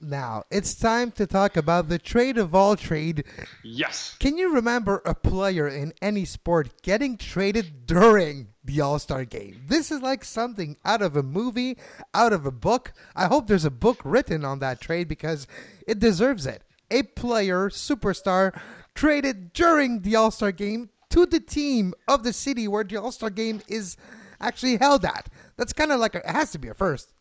Now 0.00 0.42
it's 0.50 0.74
time 0.74 1.12
to 1.12 1.26
talk 1.26 1.56
about 1.56 1.88
the 1.88 1.98
trade 1.98 2.36
of 2.36 2.54
all 2.54 2.76
trade. 2.76 3.24
Yes. 3.62 4.16
Can 4.18 4.36
you 4.36 4.52
remember 4.52 5.00
a 5.06 5.14
player 5.14 5.66
in 5.68 5.94
any 6.02 6.24
sport 6.24 6.82
getting 6.82 7.16
traded 7.16 7.86
during 7.86 8.48
the 8.64 8.80
All 8.80 8.98
Star 8.98 9.24
game? 9.24 9.62
This 9.66 9.90
is 9.90 10.02
like 10.02 10.24
something 10.24 10.76
out 10.84 11.00
of 11.00 11.16
a 11.16 11.22
movie, 11.22 11.78
out 12.12 12.32
of 12.32 12.44
a 12.44 12.50
book. 12.50 12.92
I 13.14 13.26
hope 13.26 13.46
there's 13.46 13.64
a 13.64 13.70
book 13.70 14.00
written 14.04 14.44
on 14.44 14.58
that 14.58 14.80
trade 14.80 15.08
because 15.08 15.46
it 15.86 16.00
deserves 16.00 16.44
it 16.44 16.64
a 16.90 17.02
player, 17.02 17.70
superstar, 17.70 18.58
traded 18.94 19.52
during 19.52 20.00
the 20.00 20.16
All 20.16 20.30
Star 20.30 20.52
game 20.52 20.90
to 21.14 21.26
the 21.26 21.38
team 21.38 21.94
of 22.08 22.24
the 22.24 22.32
city 22.32 22.66
where 22.66 22.82
the 22.82 22.96
All 22.96 23.12
Star 23.12 23.30
game 23.30 23.62
is 23.68 23.96
actually 24.40 24.76
held 24.76 25.04
at. 25.04 25.28
That's 25.56 25.72
kind 25.72 25.92
of 25.92 26.00
like 26.00 26.16
a, 26.16 26.18
it 26.18 26.26
has 26.26 26.50
to 26.52 26.58
be 26.58 26.68
a 26.68 26.74
first. 26.74 27.12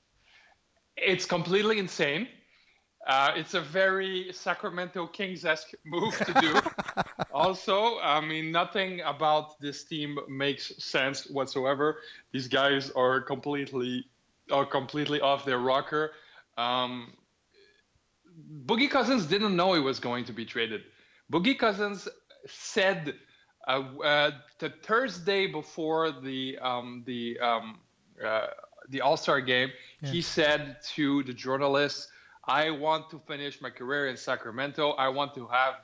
It's 0.97 1.25
completely 1.25 1.77
insane. 1.77 2.27
Uh, 3.05 3.33
it's 3.35 3.53
a 3.53 3.61
very 3.61 4.31
Sacramento 4.31 5.05
Kings 5.07 5.45
esque 5.45 5.73
move 5.85 6.17
to 6.17 6.33
do. 6.41 6.59
also, 7.33 7.99
I 7.99 8.19
mean, 8.19 8.51
nothing 8.51 9.01
about 9.01 9.59
this 9.59 9.83
team 9.83 10.17
makes 10.27 10.71
sense 10.83 11.29
whatsoever. 11.29 11.97
These 12.31 12.47
guys 12.47 12.91
are 12.95 13.21
completely 13.21 14.05
are 14.51 14.65
completely 14.65 15.21
off 15.21 15.45
their 15.45 15.59
rocker. 15.59 16.11
Um, 16.57 17.13
Boogie 18.65 18.89
Cousins 18.89 19.25
didn't 19.27 19.55
know 19.55 19.73
he 19.73 19.79
was 19.79 19.99
going 19.99 20.25
to 20.25 20.33
be 20.33 20.45
traded. 20.45 20.81
Boogie 21.31 21.57
Cousins 21.57 22.07
said 22.47 23.13
the 23.67 24.69
Thursday 24.83 25.47
before 25.47 26.11
the 26.11 26.57
um, 26.59 27.03
the 27.05 27.39
um, 27.39 27.79
uh, 28.23 28.47
the 28.89 29.01
All 29.01 29.17
Star 29.17 29.41
game, 29.41 29.71
yeah. 30.01 30.09
he 30.09 30.21
said 30.21 30.77
to 30.95 31.23
the 31.23 31.33
journalists, 31.33 32.09
"I 32.45 32.69
want 32.71 33.09
to 33.11 33.19
finish 33.27 33.61
my 33.61 33.69
career 33.69 34.07
in 34.07 34.17
Sacramento. 34.17 34.91
I 34.91 35.09
want 35.09 35.33
to 35.35 35.47
have 35.47 35.75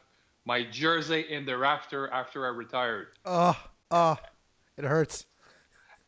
my 0.45 0.63
jersey 0.63 1.25
in 1.29 1.45
the 1.45 1.57
rafter 1.57 2.09
after 2.09 2.45
I 2.45 2.49
retired." 2.49 3.07
Oh, 3.25 3.57
oh, 3.91 4.17
it 4.77 4.83
hurts. 4.83 5.25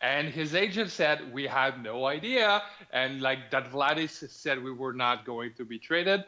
And 0.01 0.29
his 0.29 0.55
agent 0.55 0.89
said, 0.89 1.31
We 1.31 1.45
had 1.45 1.83
no 1.83 2.07
idea. 2.07 2.63
And 2.91 3.21
like 3.21 3.51
that 3.51 3.71
Vladis 3.71 4.27
said, 4.29 4.61
we 4.61 4.71
were 4.71 4.93
not 4.93 5.25
going 5.25 5.53
to 5.53 5.63
be 5.63 5.77
traded. 5.77 6.25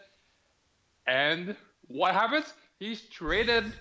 And 1.07 1.55
what 1.87 2.13
happens? 2.13 2.53
He's 2.77 3.01
traded 3.01 3.73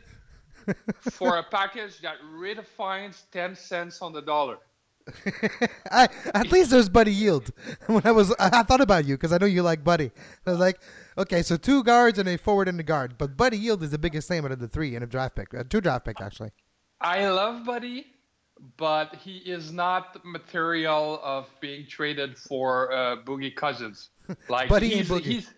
for 1.00 1.38
a 1.38 1.42
package 1.50 2.00
that 2.00 2.16
redefines 2.34 3.22
10 3.32 3.54
cents 3.56 4.02
on 4.02 4.12
the 4.12 4.22
dollar. 4.22 4.58
I, 5.90 6.08
at 6.34 6.52
least 6.52 6.70
there's 6.70 6.88
Buddy 6.88 7.12
Hield. 7.12 7.50
When 7.86 8.02
I 8.04 8.12
was, 8.12 8.32
I, 8.38 8.62
thought 8.62 8.80
about 8.80 9.04
you 9.04 9.16
because 9.16 9.32
I 9.32 9.38
know 9.38 9.46
you 9.46 9.62
like 9.62 9.82
Buddy. 9.82 10.12
I 10.46 10.50
was 10.50 10.60
like, 10.60 10.80
okay, 11.18 11.42
so 11.42 11.56
two 11.56 11.82
guards 11.82 12.18
and 12.18 12.28
a 12.28 12.36
forward 12.36 12.68
and 12.68 12.78
a 12.78 12.84
guard, 12.84 13.18
but 13.18 13.36
Buddy 13.36 13.58
Hield 13.58 13.82
is 13.82 13.90
the 13.90 13.98
biggest 13.98 14.30
name 14.30 14.44
out 14.44 14.52
of 14.52 14.60
the 14.60 14.68
three 14.68 14.94
in 14.94 15.02
a 15.02 15.06
draft 15.06 15.34
pick, 15.34 15.52
uh, 15.54 15.64
two 15.68 15.80
draft 15.80 16.04
pick 16.04 16.20
actually. 16.20 16.50
I 17.00 17.28
love 17.28 17.64
Buddy, 17.64 18.06
but 18.76 19.16
he 19.16 19.38
is 19.38 19.72
not 19.72 20.24
material 20.24 21.20
of 21.22 21.48
being 21.60 21.86
traded 21.86 22.38
for 22.38 22.92
uh, 22.92 23.16
Boogie 23.24 23.54
Cousins. 23.54 24.10
Like 24.48 24.68
Buddy 24.68 24.88
he's, 24.88 25.08
Boogie. 25.08 25.22
he's 25.22 25.50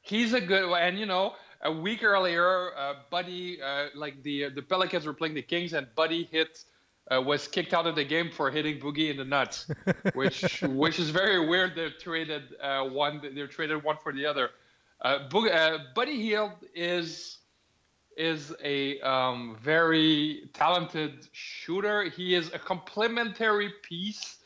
he's 0.00 0.32
a 0.32 0.40
good 0.40 0.68
one. 0.68 0.82
And 0.82 0.98
you 0.98 1.06
know, 1.06 1.34
a 1.62 1.72
week 1.72 2.02
earlier, 2.02 2.76
uh, 2.76 2.94
Buddy, 3.10 3.60
uh, 3.62 3.86
like 3.94 4.22
the 4.22 4.50
the 4.50 4.62
Pelicans 4.62 5.06
were 5.06 5.14
playing 5.14 5.34
the 5.34 5.42
Kings, 5.42 5.72
and 5.72 5.86
Buddy 5.94 6.24
hit 6.30 6.64
uh, 7.10 7.20
was 7.20 7.48
kicked 7.48 7.74
out 7.74 7.86
of 7.86 7.94
the 7.94 8.04
game 8.04 8.30
for 8.30 8.50
hitting 8.50 8.78
Boogie 8.78 9.10
in 9.10 9.16
the 9.16 9.24
nuts, 9.24 9.70
which 10.14 10.62
which 10.62 10.98
is 10.98 11.10
very 11.10 11.46
weird. 11.46 11.74
They're 11.74 11.90
traded 11.90 12.54
uh, 12.62 12.84
one. 12.84 13.20
They're 13.34 13.46
traded 13.46 13.82
one 13.82 13.96
for 14.02 14.12
the 14.12 14.26
other. 14.26 14.50
Uh, 15.02 15.28
Boogie, 15.28 15.54
uh, 15.54 15.78
Buddy 15.94 16.20
Hield 16.20 16.52
is 16.74 17.38
is 18.16 18.54
a 18.62 19.00
um, 19.00 19.56
very 19.60 20.50
talented 20.52 21.28
shooter. 21.32 22.04
He 22.04 22.34
is 22.34 22.52
a 22.52 22.58
complementary 22.58 23.72
piece. 23.82 24.38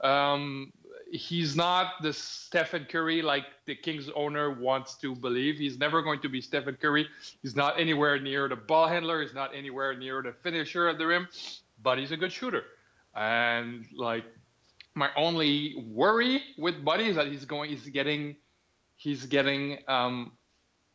Um, 0.00 0.72
he's 1.12 1.54
not 1.54 2.00
the 2.00 2.12
Stephen 2.12 2.86
Curry 2.88 3.20
like 3.20 3.44
the 3.66 3.74
Kings 3.74 4.08
owner 4.16 4.50
wants 4.50 4.96
to 4.96 5.14
believe. 5.14 5.58
He's 5.58 5.78
never 5.78 6.00
going 6.00 6.20
to 6.20 6.28
be 6.28 6.40
Stephen 6.40 6.76
Curry. 6.80 7.06
He's 7.42 7.54
not 7.54 7.78
anywhere 7.78 8.18
near 8.18 8.48
the 8.48 8.56
ball 8.56 8.88
handler. 8.88 9.20
He's 9.20 9.34
not 9.34 9.54
anywhere 9.54 9.94
near 9.94 10.22
the 10.22 10.32
finisher 10.32 10.88
at 10.88 10.96
the 10.96 11.06
rim, 11.06 11.28
but 11.82 11.98
he's 11.98 12.12
a 12.12 12.16
good 12.16 12.32
shooter. 12.32 12.64
And 13.14 13.84
like 13.94 14.24
my 14.94 15.10
only 15.14 15.84
worry 15.86 16.42
with 16.56 16.82
Buddy 16.82 17.08
is 17.08 17.16
that 17.16 17.26
he's 17.26 17.44
going, 17.44 17.68
he's 17.68 17.88
getting, 17.88 18.36
he's 18.96 19.26
getting 19.26 19.78
um, 19.88 20.32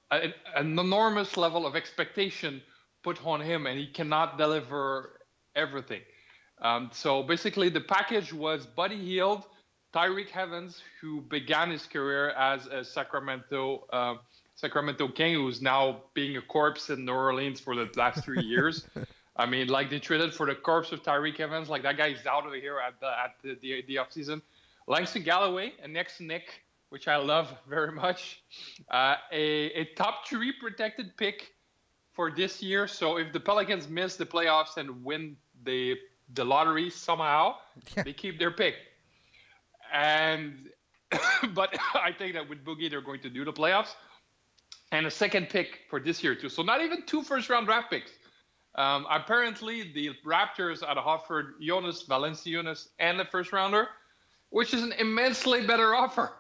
an, 0.10 0.34
an 0.56 0.80
enormous 0.80 1.38
level 1.38 1.68
of 1.68 1.76
expectation 1.76 2.64
put 3.04 3.24
on 3.24 3.40
him, 3.40 3.68
and 3.68 3.78
he 3.78 3.86
cannot 3.86 4.40
deliver 4.40 5.20
everything. 5.56 6.02
Um, 6.60 6.90
so 6.92 7.22
basically, 7.22 7.70
the 7.70 7.82
package 7.82 8.34
was 8.34 8.66
Buddy 8.66 8.98
Hield, 8.98 9.46
Tyreke 9.94 10.36
Evans, 10.36 10.82
who 11.02 11.22
began 11.22 11.72
his 11.72 11.86
career 11.86 12.30
as 12.32 12.68
a 12.68 12.84
Sacramento 12.84 13.86
uh, 13.92 14.16
Sacramento 14.56 15.08
King, 15.10 15.36
who's 15.36 15.62
now 15.62 16.02
being 16.14 16.38
a 16.38 16.42
corpse 16.42 16.90
in 16.90 17.06
New 17.06 17.14
Orleans 17.14 17.60
for 17.60 17.76
the 17.76 17.90
last 17.96 18.24
three 18.24 18.44
years. 18.44 18.88
I 19.36 19.46
mean, 19.46 19.68
like 19.68 19.90
they 19.90 20.00
traded 20.00 20.34
for 20.34 20.48
the 20.48 20.56
corpse 20.56 20.92
of 20.92 21.04
Tyreke 21.04 21.40
Evans. 21.40 21.70
Like 21.70 21.84
that 21.84 21.98
guy 21.98 22.08
is 22.08 22.26
out 22.26 22.48
of 22.48 22.54
here 22.54 22.80
at 22.80 23.00
the 23.00 23.08
at 23.08 23.36
the 23.44 23.58
the, 23.62 23.84
the 23.88 23.96
offseason. 23.96 24.42
Langston 24.88 25.24
Galloway 25.24 25.74
and 25.84 25.94
next 25.94 26.22
Nick 26.22 26.64
which 26.90 27.08
I 27.08 27.18
love 27.18 27.54
very 27.70 27.92
much. 27.92 28.42
Uh, 28.90 29.16
a, 29.32 29.72
a 29.72 29.86
top 29.96 30.28
three 30.28 30.54
protected 30.60 31.16
pick 31.18 31.54
for 32.14 32.32
this 32.32 32.62
year. 32.64 32.88
So 32.88 33.18
if 33.18 33.34
the 33.34 33.40
Pelicans 33.40 33.88
miss 33.88 34.16
the 34.16 34.26
playoffs 34.26 34.78
and 34.78 35.04
win 35.04 35.36
the 35.64 35.96
the 36.34 36.44
lottery 36.44 36.90
somehow, 36.90 37.56
yeah. 37.96 38.04
they 38.04 38.12
keep 38.12 38.38
their 38.38 38.52
pick. 38.52 38.76
And 39.94 40.70
but 41.54 41.78
I 41.96 42.12
think 42.12 42.34
that 42.34 42.48
with 42.48 42.64
Boogie 42.64 42.90
they're 42.90 43.02
going 43.02 43.22
to 43.22 43.30
do 43.30 43.46
the 43.46 43.54
playoffs. 43.54 43.94
And 44.92 45.06
a 45.06 45.12
second 45.12 45.50
pick 45.50 45.82
for 45.90 46.00
this 46.00 46.24
year 46.24 46.34
too. 46.34 46.50
So 46.50 46.64
not 46.64 46.82
even 46.82 47.04
two 47.06 47.22
first 47.22 47.50
round 47.50 47.68
draft 47.68 47.90
picks. 47.90 48.12
Um, 48.76 49.06
apparently 49.10 49.92
the 49.94 50.12
Raptors 50.26 50.86
had 50.86 50.98
offered 50.98 51.56
Jonas 51.62 52.06
Valanciunas 52.08 52.90
and 53.00 53.20
the 53.20 53.26
first 53.26 53.52
rounder, 53.52 53.88
which 54.50 54.74
is 54.74 54.84
an 54.84 54.94
immensely 54.94 55.66
better 55.66 55.96
offer. 56.04 56.32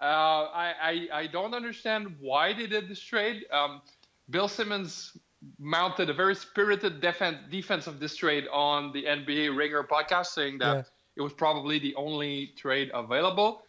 Uh, 0.00 0.04
I, 0.04 0.74
I 0.82 1.08
I 1.20 1.26
don't 1.26 1.54
understand 1.54 2.14
why 2.20 2.52
they 2.52 2.66
did 2.66 2.88
this 2.88 3.00
trade. 3.00 3.46
Um, 3.50 3.82
Bill 4.30 4.48
Simmons 4.48 5.16
mounted 5.58 6.10
a 6.10 6.14
very 6.14 6.34
spirited 6.34 7.00
defense 7.00 7.38
defense 7.50 7.86
of 7.86 8.00
this 8.00 8.16
trade 8.16 8.46
on 8.52 8.92
the 8.92 9.04
NBA 9.04 9.56
Ringer 9.56 9.82
podcast, 9.82 10.26
saying 10.26 10.58
that 10.58 10.76
Yeah. 10.76 10.82
It 11.18 11.20
was 11.20 11.32
probably 11.32 11.78
the 11.80 11.94
only 11.96 12.52
trade 12.56 12.90
available. 12.94 13.62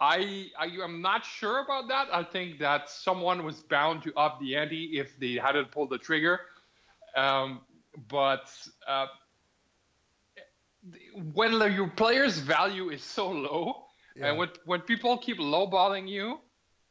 I, 0.00 0.46
I 0.58 0.66
am 0.82 1.00
not 1.02 1.24
sure 1.24 1.62
about 1.62 1.88
that. 1.88 2.08
I 2.12 2.22
think 2.24 2.58
that 2.58 2.88
someone 2.90 3.44
was 3.44 3.62
bound 3.62 4.02
to 4.04 4.14
up 4.14 4.40
the 4.40 4.56
ante 4.56 4.98
if 4.98 5.18
they 5.20 5.34
hadn't 5.34 5.70
pulled 5.70 5.90
the 5.90 5.98
trigger. 5.98 6.40
Um, 7.16 7.60
but 8.08 8.46
uh, 8.88 9.06
when 11.34 11.52
your 11.72 11.88
player's 11.88 12.38
value 12.38 12.90
is 12.90 13.02
so 13.02 13.30
low, 13.30 13.86
Yeah. 14.14 14.26
and 14.28 14.38
when 14.38 14.48
when 14.64 14.80
people 14.80 15.18
keep 15.18 15.38
lowballing 15.38 16.08
you, 16.08 16.40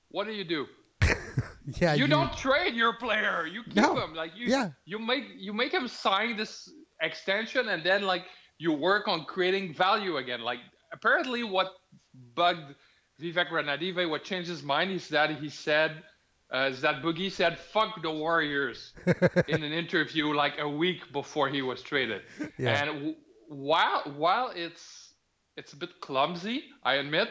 what 0.09 0.25
do 0.27 0.33
you 0.33 0.45
do? 0.45 0.67
Yeah, 1.81 1.95
you, 1.95 2.05
don't 2.05 2.31
trade 2.37 2.75
your 2.75 2.93
player. 2.93 3.47
You 3.47 3.63
keep 3.63 3.75
No. 3.75 3.95
him. 3.95 4.13
Like 4.13 4.33
you, 4.39 4.45
Yeah. 4.55 4.69
you 4.85 4.99
make 4.99 5.25
you 5.45 5.51
make 5.51 5.73
him 5.73 5.87
sign 5.87 6.37
this 6.37 6.69
extension, 7.01 7.69
and 7.69 7.83
then 7.83 8.03
like 8.03 8.23
you 8.57 8.71
work 8.71 9.07
on 9.07 9.25
creating 9.25 9.73
value 9.73 10.17
again. 10.17 10.41
Like 10.41 10.59
apparently, 10.93 11.43
what 11.43 11.73
bugged 12.35 12.75
Vivek 13.21 13.49
Ranadive, 13.49 14.09
what 14.09 14.23
changed 14.23 14.49
his 14.49 14.63
mind, 14.63 14.91
is 14.91 15.07
that 15.09 15.29
he 15.39 15.49
said, 15.49 16.03
uh, 16.53 16.69
is 16.71 16.81
that 16.81 17.01
Boogie 17.01 17.31
said, 17.31 17.57
"Fuck 17.57 18.01
the 18.01 18.11
Warriors" 18.11 18.93
in 19.47 19.63
an 19.63 19.73
interview 19.73 20.33
like 20.33 20.59
a 20.59 20.67
week 20.69 21.11
before 21.11 21.49
he 21.49 21.61
was 21.61 21.81
traded. 21.81 22.21
Yeah. 22.57 22.83
And 22.83 22.87
w- 22.93 23.15
while 23.47 24.01
while 24.15 24.51
it's 24.55 25.13
it's 25.57 25.73
a 25.73 25.77
bit 25.77 25.99
clumsy, 26.01 26.63
I 26.83 26.95
admit. 26.95 27.29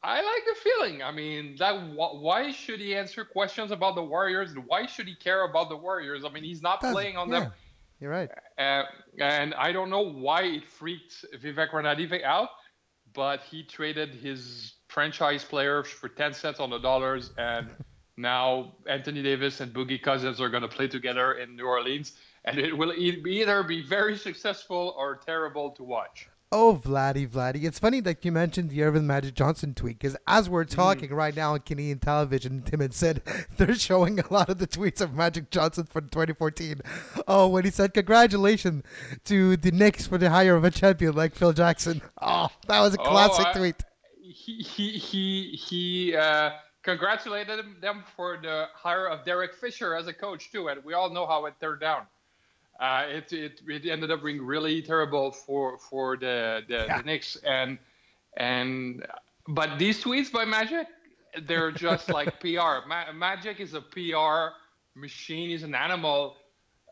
I 0.00 0.22
like 0.22 0.44
the 0.46 0.54
feeling. 0.60 1.02
I 1.02 1.10
mean, 1.10 1.56
that 1.58 1.74
wh- 1.74 2.22
why 2.22 2.52
should 2.52 2.78
he 2.78 2.94
answer 2.94 3.24
questions 3.24 3.72
about 3.72 3.96
the 3.96 4.02
Warriors? 4.02 4.52
and 4.52 4.62
Why 4.68 4.86
should 4.86 5.08
he 5.08 5.16
care 5.16 5.42
about 5.42 5.68
the 5.70 5.76
Warriors? 5.76 6.24
I 6.24 6.28
mean, 6.28 6.44
he's 6.44 6.62
not 6.62 6.80
Does- 6.80 6.92
playing 6.92 7.16
on 7.16 7.28
yeah, 7.28 7.40
them, 7.40 7.52
You're 8.00 8.10
right. 8.10 8.30
uh, 8.58 8.82
and 9.20 9.54
I 9.54 9.72
don't 9.72 9.90
know 9.90 10.02
why 10.02 10.42
it 10.42 10.68
freaked 10.68 11.24
Vivek 11.42 11.70
Ranadive 11.70 12.22
out, 12.22 12.50
but 13.12 13.40
he 13.42 13.64
traded 13.64 14.14
his 14.14 14.74
franchise 14.88 15.44
players 15.44 15.88
for 15.88 16.08
ten 16.08 16.32
cents 16.32 16.60
on 16.60 16.70
the 16.70 16.78
dollars, 16.78 17.32
and 17.38 17.68
now 18.16 18.76
Anthony 18.88 19.22
Davis 19.22 19.60
and 19.60 19.72
Boogie 19.72 20.00
Cousins 20.00 20.40
are 20.40 20.48
going 20.48 20.62
to 20.62 20.68
play 20.68 20.86
together 20.86 21.34
in 21.34 21.56
New 21.56 21.66
Orleans, 21.66 22.12
and 22.44 22.58
it 22.58 22.76
will 22.76 22.92
either 22.92 23.62
be 23.62 23.82
very 23.82 24.16
successful 24.16 24.94
or 24.96 25.16
terrible 25.16 25.70
to 25.72 25.82
watch. 25.82 26.28
Oh, 26.50 26.80
Vladdy, 26.82 27.28
Vladdy. 27.28 27.64
It's 27.64 27.78
funny 27.78 28.00
that 28.00 28.24
you 28.24 28.32
mentioned 28.32 28.70
the 28.70 28.80
Earvin 28.80 29.06
Magic 29.06 29.34
Johnson 29.34 29.74
tweet 29.74 29.98
because 29.98 30.16
as 30.26 30.48
we're 30.48 30.64
talking 30.64 31.12
right 31.12 31.36
now 31.36 31.52
on 31.52 31.60
Canadian 31.60 31.98
television, 31.98 32.62
Tim 32.62 32.80
had 32.80 32.94
said 32.94 33.20
they're 33.58 33.74
showing 33.74 34.18
a 34.18 34.32
lot 34.32 34.48
of 34.48 34.56
the 34.56 34.66
tweets 34.66 35.02
of 35.02 35.14
Magic 35.14 35.50
Johnson 35.50 35.84
from 35.84 36.08
2014. 36.08 36.80
Oh, 37.26 37.48
when 37.48 37.64
he 37.64 37.70
said, 37.70 37.92
Congratulations 37.92 38.82
to 39.26 39.58
the 39.58 39.72
Knicks 39.72 40.06
for 40.06 40.16
the 40.16 40.30
hire 40.30 40.56
of 40.56 40.64
a 40.64 40.70
champion 40.70 41.14
like 41.14 41.34
Phil 41.34 41.52
Jackson. 41.52 42.00
Oh, 42.22 42.48
that 42.66 42.80
was 42.80 42.94
a 42.94 42.98
classic 42.98 43.46
I- 43.48 43.52
tweet. 43.52 43.84
He 44.22 44.62
he 44.62 44.90
he 44.92 45.50
he 45.56 46.16
uh, 46.16 46.50
congratulated 46.82 47.64
them 47.82 48.04
for 48.16 48.38
the 48.40 48.66
hire 48.74 49.06
of 49.06 49.24
Derek 49.24 49.54
Fisher 49.54 49.94
as 49.94 50.06
a 50.06 50.12
coach 50.12 50.50
too, 50.52 50.68
and 50.68 50.82
we 50.84 50.94
all 50.94 51.10
know 51.10 51.26
how 51.26 51.44
it 51.46 51.54
turned 51.60 51.80
down. 51.80 52.02
Uh, 52.78 53.04
it, 53.08 53.32
it 53.32 53.60
it 53.66 53.86
ended 53.86 54.10
up 54.10 54.22
being 54.22 54.40
really 54.44 54.80
terrible 54.82 55.32
for 55.32 55.78
for 55.78 56.16
the 56.16 56.62
the, 56.68 56.84
Yeah. 56.86 56.98
the 56.98 57.02
Knicks 57.04 57.36
and 57.44 57.78
and 58.36 59.04
but 59.48 59.78
these 59.78 60.02
tweets 60.02 60.30
by 60.30 60.44
Magic, 60.44 60.86
they're 61.46 61.72
just 61.72 62.08
like 62.18 62.38
PR. 62.40 62.86
Ma- 62.86 63.12
Magic 63.12 63.58
is 63.60 63.74
a 63.74 63.80
PR 63.80 64.54
machine. 64.94 65.50
He's 65.50 65.62
an 65.64 65.74
animal 65.74 66.36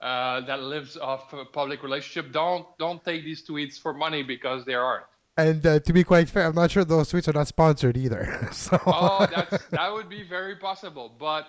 uh, 0.02 0.40
that 0.42 0.60
lives 0.62 0.96
off 0.96 1.32
a 1.32 1.44
public 1.44 1.82
relationship. 1.82 2.32
Don't 2.32 2.66
don't 2.78 3.04
take 3.04 3.24
these 3.24 3.46
tweets 3.46 3.78
for 3.80 3.92
money 3.94 4.22
because 4.22 4.64
they 4.64 4.74
aren't. 4.74 5.04
And 5.38 5.64
uh, 5.66 5.80
to 5.80 5.92
be 5.92 6.02
quite 6.02 6.30
fair, 6.30 6.46
I'm 6.46 6.54
not 6.54 6.70
sure 6.70 6.82
those 6.84 7.12
tweets 7.12 7.28
are 7.28 7.32
not 7.34 7.46
sponsored 7.46 7.96
either. 7.96 8.48
so 8.52 8.80
oh, 8.86 9.26
that's, 9.34 9.66
that 9.70 9.92
would 9.92 10.08
be 10.08 10.22
very 10.22 10.56
possible. 10.56 11.14
But 11.18 11.46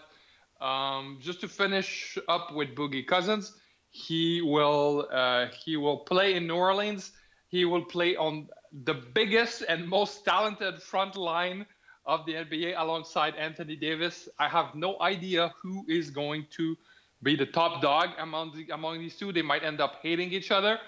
um, 0.59 1.17
just 1.21 1.39
to 1.41 1.47
finish 1.47 2.17
up 2.27 2.53
with 2.53 2.75
Boogie 2.75 3.07
Cousins, 3.07 3.53
he 3.89 4.41
will 4.41 5.07
uh, 5.11 5.47
he 5.63 5.77
will 5.77 5.97
play 5.97 6.35
in 6.35 6.47
New 6.47 6.55
Orleans. 6.55 7.11
He 7.47 7.65
will 7.65 7.85
play 7.85 8.15
on 8.15 8.49
the 8.83 8.93
biggest 8.93 9.63
and 9.67 9.87
most 9.87 10.25
talented 10.25 10.81
front 10.81 11.15
line 11.15 11.65
of 12.05 12.25
the 12.25 12.33
NBA 12.33 12.75
alongside 12.77 13.35
Anthony 13.35 13.75
Davis. 13.75 14.29
I 14.39 14.47
have 14.49 14.75
no 14.75 14.99
idea 15.01 15.53
who 15.61 15.85
is 15.87 16.09
going 16.09 16.45
to 16.51 16.75
be 17.23 17.35
the 17.35 17.45
top 17.45 17.81
dog 17.81 18.09
among 18.19 18.53
the, 18.55 18.73
among 18.73 18.99
these 18.99 19.15
two. 19.15 19.31
They 19.31 19.41
might 19.41 19.63
end 19.63 19.81
up 19.81 19.99
hating 20.01 20.31
each 20.31 20.51
other 20.51 20.79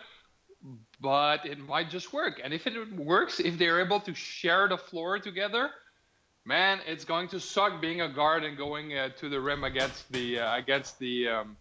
but 1.02 1.46
it 1.46 1.60
might 1.60 1.90
just 1.90 2.12
work. 2.14 2.42
And 2.44 2.54
if 2.54 2.68
it 2.68 2.94
works, 2.96 3.40
if 3.40 3.58
they're 3.58 3.80
able 3.80 4.00
to 4.02 4.14
share 4.14 4.68
the 4.68 4.78
floor 4.78 5.20
together, 5.20 5.70
man, 6.46 6.80
it's 6.86 7.06
going 7.06 7.28
to 7.30 7.40
suck 7.40 7.82
being 7.82 8.02
a 8.02 8.10
guard 8.10 8.44
and 8.44 8.58
going 8.58 8.98
uh, 8.98 9.10
to 9.20 9.30
the 9.30 9.40
rim 9.40 9.64
against 9.64 10.12
the 10.12 10.40
uh, 10.40 10.58
against 10.58 11.00
the 11.00 11.28
um, 11.30 11.58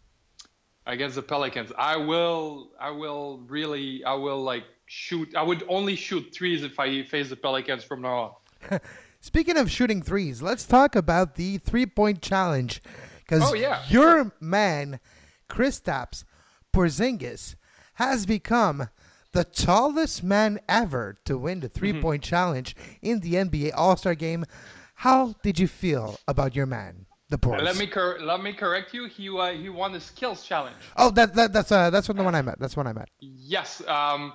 against 0.88 1.14
the 1.14 1.22
Pelicans. 1.22 1.70
I 1.78 1.96
will, 1.96 2.70
I 2.80 2.90
will 2.90 3.44
really, 3.46 4.02
I 4.04 4.14
will 4.14 4.42
like 4.42 4.64
shoot. 4.86 5.36
I 5.36 5.42
would 5.42 5.62
only 5.68 5.94
shoot 5.94 6.34
threes 6.34 6.64
if 6.64 6.80
I 6.80 7.04
face 7.04 7.28
the 7.28 7.36
Pelicans 7.36 7.84
from 7.84 8.02
now 8.02 8.38
on. 8.70 8.80
Speaking 9.20 9.56
of 9.56 9.70
shooting 9.70 10.02
threes, 10.02 10.42
let's 10.42 10.64
talk 10.64 10.96
about 10.96 11.36
the 11.36 11.58
three 11.58 11.86
point 11.86 12.22
challenge. 12.22 12.82
Because 13.18 13.42
Oh, 13.44 13.54
yeah, 13.54 13.82
your 13.88 14.32
man, 14.40 15.00
Kristaps 15.48 16.24
Porzingis, 16.72 17.54
has 17.94 18.24
become 18.24 18.88
the 19.32 19.44
tallest 19.44 20.22
man 20.22 20.58
ever 20.68 21.18
to 21.26 21.36
win 21.36 21.60
the 21.60 21.68
three 21.68 22.00
point 22.00 22.22
mm-hmm. 22.22 22.30
challenge 22.30 22.74
in 23.02 23.20
the 23.20 23.34
NBA 23.34 23.72
All 23.74 23.96
Star 23.96 24.14
game. 24.14 24.46
How 24.94 25.34
did 25.42 25.58
you 25.58 25.68
feel 25.68 26.18
about 26.26 26.56
your 26.56 26.66
man, 26.66 27.06
the? 27.28 27.38
Let 27.48 27.76
me 27.76 27.86
cor- 27.86 28.18
let 28.20 28.42
me 28.42 28.52
correct 28.52 28.94
you. 28.94 29.06
He 29.06 29.28
uh, 29.28 29.52
he 29.52 29.68
won 29.68 29.92
the 29.92 30.00
skills 30.00 30.44
challenge. 30.44 30.76
Oh, 30.96 31.10
that, 31.10 31.34
that 31.34 31.52
that's 31.52 31.72
uh, 31.72 31.90
that's 31.90 32.06
the 32.06 32.14
one 32.14 32.34
I 32.34 32.42
met. 32.42 32.58
That's 32.58 32.76
one 32.76 32.86
I 32.86 32.92
met. 32.92 33.08
Yes, 33.20 33.82
um, 33.86 34.32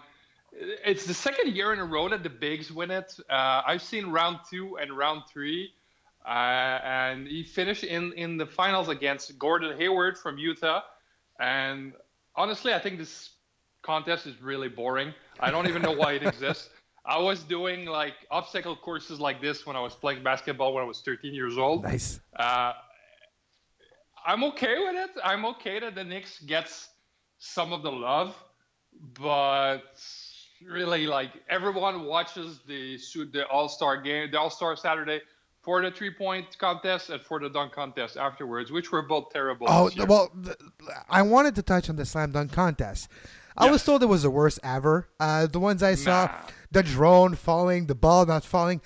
it's 0.51 1.05
the 1.05 1.13
second 1.13 1.55
year 1.55 1.73
in 1.73 1.79
a 1.79 1.85
row 1.85 2.09
that 2.09 2.23
the 2.23 2.29
bigs 2.29 2.71
win 2.71 2.91
it. 2.91 3.15
Uh, 3.29 3.61
I've 3.65 3.81
seen 3.81 4.07
round 4.07 4.39
two 4.49 4.77
and 4.77 4.95
round 4.95 5.23
three, 5.27 5.73
uh, 6.25 6.29
and 6.29 7.27
he 7.27 7.43
finished 7.43 7.83
in 7.83 8.13
in 8.13 8.37
the 8.37 8.45
finals 8.45 8.89
against 8.89 9.37
Gordon 9.39 9.77
Hayward 9.77 10.17
from 10.17 10.37
Utah. 10.37 10.81
And 11.39 11.93
honestly, 12.35 12.73
I 12.73 12.79
think 12.79 12.99
this 12.99 13.31
contest 13.81 14.27
is 14.27 14.41
really 14.41 14.69
boring. 14.69 15.13
I 15.39 15.51
don't 15.51 15.67
even 15.67 15.81
know 15.81 15.91
why 15.91 16.13
it 16.13 16.23
exists. 16.27 16.69
I 17.05 17.17
was 17.19 17.43
doing 17.43 17.85
like 17.85 18.13
obstacle 18.31 18.75
courses 18.75 19.19
like 19.19 19.41
this 19.41 19.65
when 19.65 19.75
I 19.75 19.81
was 19.81 19.93
playing 19.93 20.23
basketball 20.23 20.73
when 20.73 20.83
I 20.83 20.87
was 20.87 21.01
13 21.01 21.33
years 21.33 21.57
old. 21.57 21.83
Nice. 21.83 22.19
Uh, 22.35 22.73
I'm 24.25 24.43
okay 24.45 24.79
with 24.79 24.95
it. 24.95 25.11
I'm 25.23 25.45
okay 25.45 25.79
that 25.81 25.95
the 25.95 26.03
Knicks 26.03 26.39
gets 26.39 26.89
some 27.39 27.73
of 27.73 27.83
the 27.83 27.91
love, 27.91 28.33
but 29.19 29.81
really, 30.65 31.05
like 31.07 31.31
everyone 31.49 32.05
watches 32.05 32.59
the 32.67 32.97
the 33.33 33.45
All 33.47 33.67
Star 33.67 34.01
game, 34.01 34.31
the 34.31 34.39
All 34.39 34.49
Star 34.49 34.77
Saturday 34.77 35.21
for 35.61 35.81
the 35.81 35.91
three 35.91 36.13
point 36.13 36.57
contest 36.57 37.09
and 37.09 37.21
for 37.21 37.39
the 37.39 37.49
dunk 37.49 37.73
contest 37.73 38.15
afterwards, 38.15 38.71
which 38.71 38.93
were 38.93 39.01
both 39.01 39.29
terrible. 39.31 39.67
Oh 39.69 39.89
well, 40.07 40.31
I 41.09 41.21
wanted 41.21 41.55
to 41.55 41.61
touch 41.61 41.89
on 41.89 41.97
the 41.97 42.05
slam 42.05 42.31
dunk 42.31 42.53
contest. 42.53 43.09
I 43.57 43.69
was 43.69 43.83
told 43.83 44.01
it 44.03 44.07
was 44.07 44.23
the 44.23 44.31
worst 44.31 44.59
ever. 44.63 45.07
Uh, 45.19 45.45
the 45.45 45.59
ones 45.59 45.83
I 45.83 45.93
saw, 45.95 46.25
Nah. 46.25 46.41
The 46.73 46.83
drone 46.83 47.35
falling, 47.35 47.85
the 47.85 47.95
ball 47.95 48.25
not 48.25 48.43
falling. 48.43 48.81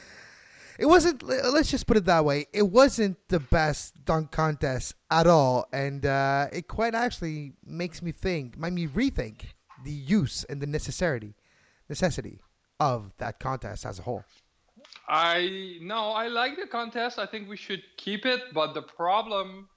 It 0.77 0.85
wasn't. 0.85 1.23
Let's 1.23 1.71
just 1.71 1.87
put 1.87 1.97
it 1.97 2.05
that 2.05 2.23
way. 2.23 2.45
It 2.53 2.69
wasn't 2.69 3.17
the 3.29 3.39
best 3.39 4.05
dunk 4.05 4.31
contest 4.31 4.93
at 5.09 5.25
all, 5.25 5.67
and 5.73 6.05
uh, 6.05 6.47
it 6.51 6.67
quite 6.67 6.93
actually 6.93 7.53
makes 7.65 8.01
me 8.01 8.11
think, 8.11 8.57
made 8.57 8.73
me 8.73 8.87
rethink 8.87 9.41
the 9.83 9.91
use 9.91 10.43
and 10.43 10.61
the 10.61 10.67
necessity, 10.67 11.33
necessity 11.89 12.41
of 12.79 13.11
that 13.17 13.39
contest 13.39 13.85
as 13.85 13.99
a 13.99 14.03
whole. 14.03 14.23
I 15.07 15.77
no, 15.81 16.11
I 16.11 16.27
like 16.27 16.57
the 16.57 16.67
contest. 16.67 17.17
I 17.17 17.25
think 17.25 17.49
we 17.49 17.57
should 17.57 17.81
keep 17.95 18.25
it, 18.25 18.53
but 18.53 18.73
the 18.73 18.81
problem 18.83 19.69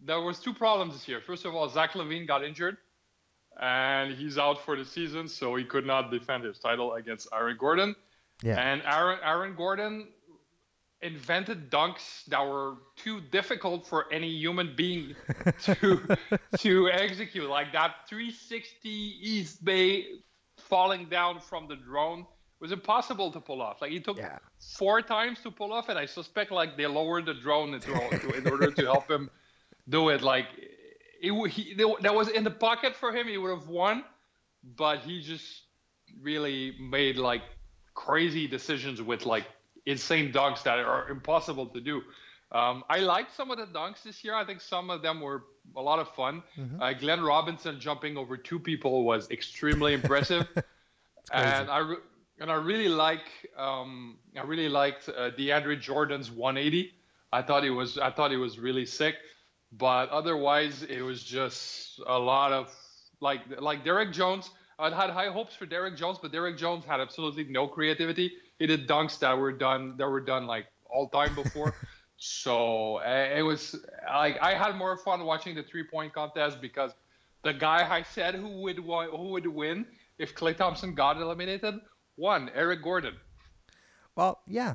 there 0.00 0.20
was 0.20 0.38
two 0.38 0.54
problems 0.54 0.94
this 0.94 1.08
year. 1.08 1.20
First 1.20 1.44
of 1.44 1.54
all, 1.54 1.68
Zach 1.68 1.92
LaVine 1.92 2.26
got 2.26 2.44
injured, 2.44 2.76
and 3.60 4.12
he's 4.14 4.38
out 4.38 4.64
for 4.64 4.76
the 4.76 4.84
season, 4.84 5.28
so 5.28 5.54
he 5.56 5.64
could 5.64 5.86
not 5.86 6.10
defend 6.10 6.44
his 6.44 6.58
title 6.58 6.94
against 6.94 7.28
Aaron 7.32 7.56
Gordon. 7.58 7.94
Yeah. 8.42 8.58
And 8.60 8.82
Aaron 8.84 9.18
Aaron 9.24 9.54
Gordon 9.54 10.08
invented 11.02 11.70
dunks 11.70 12.24
that 12.26 12.40
were 12.44 12.74
too 12.96 13.20
difficult 13.20 13.86
for 13.86 14.10
any 14.12 14.28
human 14.28 14.74
being 14.76 15.14
to 15.62 16.16
to 16.58 16.90
execute. 16.90 17.48
Like 17.48 17.72
that 17.72 18.08
360 18.08 18.88
East 18.88 19.64
Bay 19.64 20.06
falling 20.58 21.08
down 21.08 21.40
from 21.40 21.68
the 21.68 21.76
drone 21.76 22.26
was 22.60 22.72
impossible 22.72 23.30
to 23.32 23.40
pull 23.40 23.60
off. 23.60 23.82
Like 23.82 23.90
he 23.90 24.00
took 24.00 24.16
Yeah. 24.18 24.38
four 24.78 25.02
times 25.02 25.40
to 25.42 25.50
pull 25.50 25.72
off, 25.72 25.88
and 25.90 25.98
I 25.98 26.06
suspect 26.06 26.50
like 26.50 26.76
they 26.76 26.86
lowered 26.86 27.26
the 27.26 27.34
drone 27.34 27.74
in, 27.74 27.82
in 28.34 28.48
order 28.48 28.70
to 28.70 28.82
help 28.84 29.10
him 29.10 29.30
do 29.88 30.08
it. 30.08 30.22
Like 30.22 30.46
it, 31.28 31.50
he, 31.50 31.74
that 31.74 32.14
was 32.14 32.28
in 32.28 32.44
the 32.44 32.50
pocket 32.50 32.94
for 32.94 33.12
him. 33.12 33.26
He 33.28 33.38
would 33.38 33.50
have 33.50 33.68
won, 33.68 34.04
but 34.76 35.00
he 35.00 35.20
just 35.22 35.62
really 36.20 36.74
made 36.80 37.16
like 37.16 37.42
crazy 37.94 38.46
decisions 38.46 39.02
with 39.02 39.26
like 39.26 39.44
insane 39.86 40.32
dunks 40.32 40.62
that 40.64 40.78
are 40.78 41.08
impossible 41.08 41.66
to 41.66 41.80
do. 41.80 42.02
Um, 42.52 42.84
I 42.88 42.98
liked 43.00 43.34
some 43.34 43.50
of 43.50 43.58
the 43.58 43.66
dunks 43.66 44.02
this 44.04 44.22
year. 44.22 44.34
I 44.34 44.44
think 44.44 44.60
some 44.60 44.90
of 44.90 45.02
them 45.02 45.20
were 45.20 45.44
a 45.76 45.82
lot 45.82 45.98
of 45.98 46.08
fun. 46.14 46.42
Uh, 46.80 46.92
Glenn 46.92 47.22
Robinson 47.22 47.80
jumping 47.80 48.16
over 48.16 48.36
two 48.36 48.58
people 48.58 49.04
was 49.04 49.28
extremely 49.30 49.94
impressive, 49.94 50.46
and 51.32 51.68
I 51.68 51.78
re- 51.78 51.96
and 52.38 52.50
I 52.50 52.54
really 52.54 52.88
like 52.88 53.26
um, 53.56 54.18
I 54.38 54.42
really 54.42 54.68
liked 54.68 55.08
uh, 55.08 55.30
DeAndre 55.32 55.80
Jordan's 55.80 56.30
180. 56.30 56.92
I 57.32 57.42
thought 57.42 57.64
it 57.64 57.70
was 57.70 57.98
I 57.98 58.10
thought 58.10 58.30
it 58.30 58.36
was 58.36 58.58
really 58.60 58.86
sick, 58.86 59.16
but 59.78 60.08
otherwise 60.10 60.82
it 60.82 61.02
was 61.02 61.22
just 61.22 62.00
a 62.06 62.18
lot 62.18 62.52
of 62.52 62.74
like 63.20 63.40
like 63.60 63.84
Derrick 63.84 64.12
Jones. 64.12 64.50
I 64.78 64.90
had 64.90 65.10
high 65.10 65.30
hopes 65.30 65.54
for 65.54 65.64
Derrick 65.64 65.96
Jones, 65.96 66.18
but 66.20 66.32
Derrick 66.32 66.58
Jones 66.58 66.84
had 66.84 67.00
absolutely 67.00 67.44
no 67.44 67.66
creativity. 67.66 68.32
He 68.58 68.66
did 68.66 68.86
dunks 68.86 69.18
that 69.20 69.36
were 69.36 69.52
done 69.52 69.96
that 69.96 70.08
were 70.08 70.20
done 70.20 70.46
like 70.46 70.66
all 70.90 71.08
time 71.08 71.34
before. 71.34 71.74
so 72.18 72.98
it 72.98 73.42
was 73.42 73.76
like 74.08 74.38
I 74.40 74.54
had 74.54 74.76
more 74.76 74.96
fun 74.96 75.24
watching 75.24 75.54
the 75.54 75.62
three 75.62 75.84
point 75.84 76.12
contest 76.12 76.60
because 76.60 76.92
the 77.42 77.52
guy 77.52 77.88
I 77.88 78.02
said 78.02 78.34
who 78.34 78.60
would 78.62 78.78
who 78.78 79.28
would 79.30 79.46
win 79.46 79.86
if 80.18 80.34
Klay 80.34 80.56
Thompson 80.56 80.94
got 80.94 81.16
eliminated 81.16 81.74
won 82.16 82.50
Eric 82.54 82.82
Gordon. 82.82 83.14
Well, 84.14 84.40
yeah. 84.46 84.74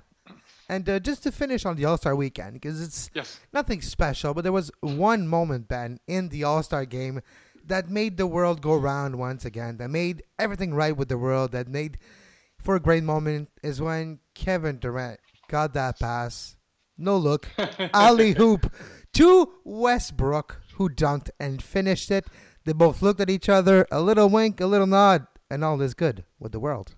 And 0.70 0.88
uh, 0.88 1.00
just 1.00 1.24
to 1.24 1.32
finish 1.32 1.66
on 1.66 1.76
the 1.76 1.86
All 1.86 1.98
Star 1.98 2.16
weekend, 2.16 2.54
because 2.54 2.82
it's 2.82 3.10
Yes. 3.14 3.40
nothing 3.52 3.82
special, 3.82 4.34
but 4.34 4.44
there 4.44 4.54
was 4.54 4.72
one 4.80 5.28
moment, 5.28 5.68
Ben, 5.68 6.00
in 6.08 6.30
the 6.30 6.44
All 6.46 6.64
Star 6.64 6.86
game 6.86 7.22
that 7.66 7.90
made 7.90 8.18
the 8.18 8.28
world 8.28 8.62
go 8.62 8.76
round 8.76 9.18
once 9.18 9.44
again, 9.46 9.78
that 9.78 9.90
made 9.90 10.24
everything 10.40 10.74
right 10.74 10.96
with 10.96 11.10
the 11.10 11.18
world, 11.18 11.52
that 11.52 11.68
made 11.68 11.98
for 12.58 12.76
a 12.76 12.80
great 12.80 13.04
moment 13.04 13.50
is 13.64 13.82
when 13.82 14.20
Kevin 14.34 14.78
Durant 14.80 15.20
got 15.50 15.74
that 15.74 16.00
pass, 16.00 16.56
no 16.98 17.18
look, 17.18 17.48
alley 17.94 18.32
hoop 18.34 18.72
to 19.14 19.52
Westbrook, 19.66 20.62
who 20.76 20.90
dunked 20.90 21.30
and 21.40 21.62
finished 21.62 22.12
it. 22.12 22.26
They 22.64 22.74
both 22.74 23.02
looked 23.02 23.20
at 23.20 23.30
each 23.30 23.50
other, 23.50 23.86
a 23.92 24.00
little 24.02 24.30
wink, 24.30 24.62
a 24.62 24.68
little 24.68 24.88
nod, 24.88 25.26
and 25.50 25.64
all 25.66 25.82
is 25.82 25.94
good 25.96 26.24
with 26.40 26.52
the 26.52 26.60
world. 26.60 26.94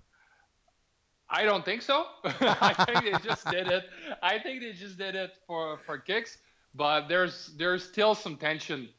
I 1.34 1.43
don't 1.43 1.65
think 1.65 1.82
so. 1.82 2.06
I 2.24 2.74
think 2.86 3.04
they 3.04 3.28
just 3.28 3.50
did 3.50 3.67
it. 3.67 3.86
I 4.22 4.38
think 4.38 4.62
they 4.62 4.72
just 4.72 4.98
did 4.98 5.15
it 5.15 5.32
for 5.48 5.80
for 5.86 5.98
kicks. 5.98 6.38
But 6.76 7.08
there's 7.08 7.52
there's 7.58 7.84
still 7.84 8.13
some 8.15 8.38
tension 8.38 8.89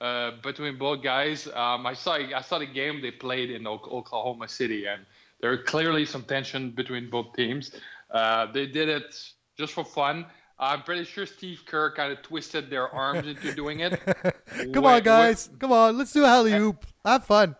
uh, 0.00 0.32
between 0.42 0.76
both 0.78 1.02
guys. 1.02 1.46
Um, 1.48 1.86
I 1.86 1.94
saw 1.94 2.14
I 2.14 2.42
saw 2.42 2.58
the 2.58 2.66
game 2.66 3.00
they 3.00 3.10
played 3.10 3.50
in 3.50 3.66
Oklahoma 3.66 4.48
City, 4.48 4.86
and 4.86 5.06
there 5.40 5.50
are 5.50 5.62
clearly 5.62 6.04
some 6.04 6.22
tension 6.22 6.70
between 6.70 7.08
both 7.08 7.34
teams. 7.34 7.72
Uh, 8.10 8.52
they 8.52 8.66
did 8.66 8.88
it 8.88 9.16
just 9.56 9.72
for 9.72 9.84
fun. 9.84 10.26
I'm 10.60 10.82
pretty 10.82 11.04
sure 11.04 11.24
Steve 11.24 11.62
Kerr 11.66 11.92
kind 11.92 12.12
of 12.12 12.20
twisted 12.22 12.68
their 12.68 12.88
arms 12.88 13.26
into 13.28 13.54
doing 13.54 13.80
it. 13.80 13.92
Come 14.74 14.82
With- 14.82 14.84
on, 14.84 15.02
guys. 15.02 15.48
Come 15.58 15.72
on. 15.72 15.96
Let's 15.96 16.12
do 16.12 16.24
alley 16.24 16.52
hoop. 16.52 16.84
Have 17.04 17.24
fun. 17.24 17.54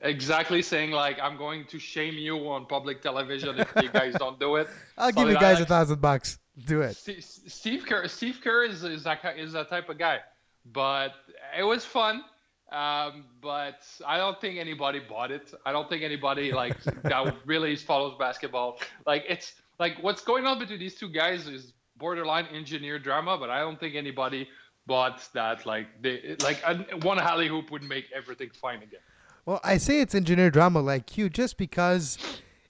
Exactly 0.00 0.62
saying 0.62 0.90
like 0.90 1.18
I'm 1.20 1.36
going 1.36 1.64
to 1.66 1.78
shame 1.78 2.14
you 2.14 2.36
on 2.48 2.66
public 2.66 3.02
television 3.02 3.58
if 3.58 3.72
you 3.82 3.88
guys 3.88 4.14
don't 4.14 4.38
do 4.40 4.56
it. 4.56 4.68
I'll 4.98 5.12
give 5.12 5.28
you 5.28 5.34
guys 5.34 5.60
a 5.60 5.66
thousand 5.66 6.00
bucks. 6.00 6.38
Do 6.64 6.80
it. 6.80 6.96
Steve, 6.96 7.84
Kerr. 7.86 8.08
Steve 8.08 8.40
Kerr 8.42 8.64
is 8.64 8.82
is 8.82 9.04
that 9.04 9.20
is 9.36 9.52
that 9.52 9.68
type 9.68 9.88
of 9.88 9.98
guy, 9.98 10.20
but 10.72 11.12
it 11.56 11.62
was 11.62 11.84
fun. 11.84 12.22
Um, 12.72 13.26
but 13.40 13.86
I 14.04 14.16
don't 14.16 14.40
think 14.40 14.58
anybody 14.58 14.98
bought 14.98 15.30
it. 15.30 15.54
I 15.64 15.72
don't 15.72 15.88
think 15.88 16.02
anybody 16.02 16.52
like 16.52 16.82
that 17.02 17.36
really 17.44 17.76
follows 17.76 18.16
basketball. 18.18 18.78
Like 19.06 19.24
it's 19.28 19.54
like 19.78 20.02
what's 20.02 20.22
going 20.22 20.46
on 20.46 20.58
between 20.58 20.78
these 20.78 20.94
two 20.94 21.10
guys 21.10 21.46
is 21.46 21.74
borderline 21.98 22.46
engineer 22.46 22.98
drama. 22.98 23.36
But 23.38 23.50
I 23.50 23.60
don't 23.60 23.78
think 23.78 23.94
anybody 23.94 24.48
bought 24.86 25.28
that. 25.34 25.66
Like 25.66 25.88
they 26.00 26.36
like 26.42 26.62
one 27.04 27.18
alley 27.18 27.48
hoop 27.48 27.70
would 27.70 27.82
make 27.82 28.06
everything 28.14 28.50
fine 28.50 28.78
again. 28.78 29.00
Well, 29.46 29.60
I 29.62 29.78
say 29.78 30.00
it's 30.00 30.14
engineer 30.14 30.50
drama 30.50 30.80
like 30.80 31.16
you 31.16 31.30
just 31.30 31.56
because 31.56 32.18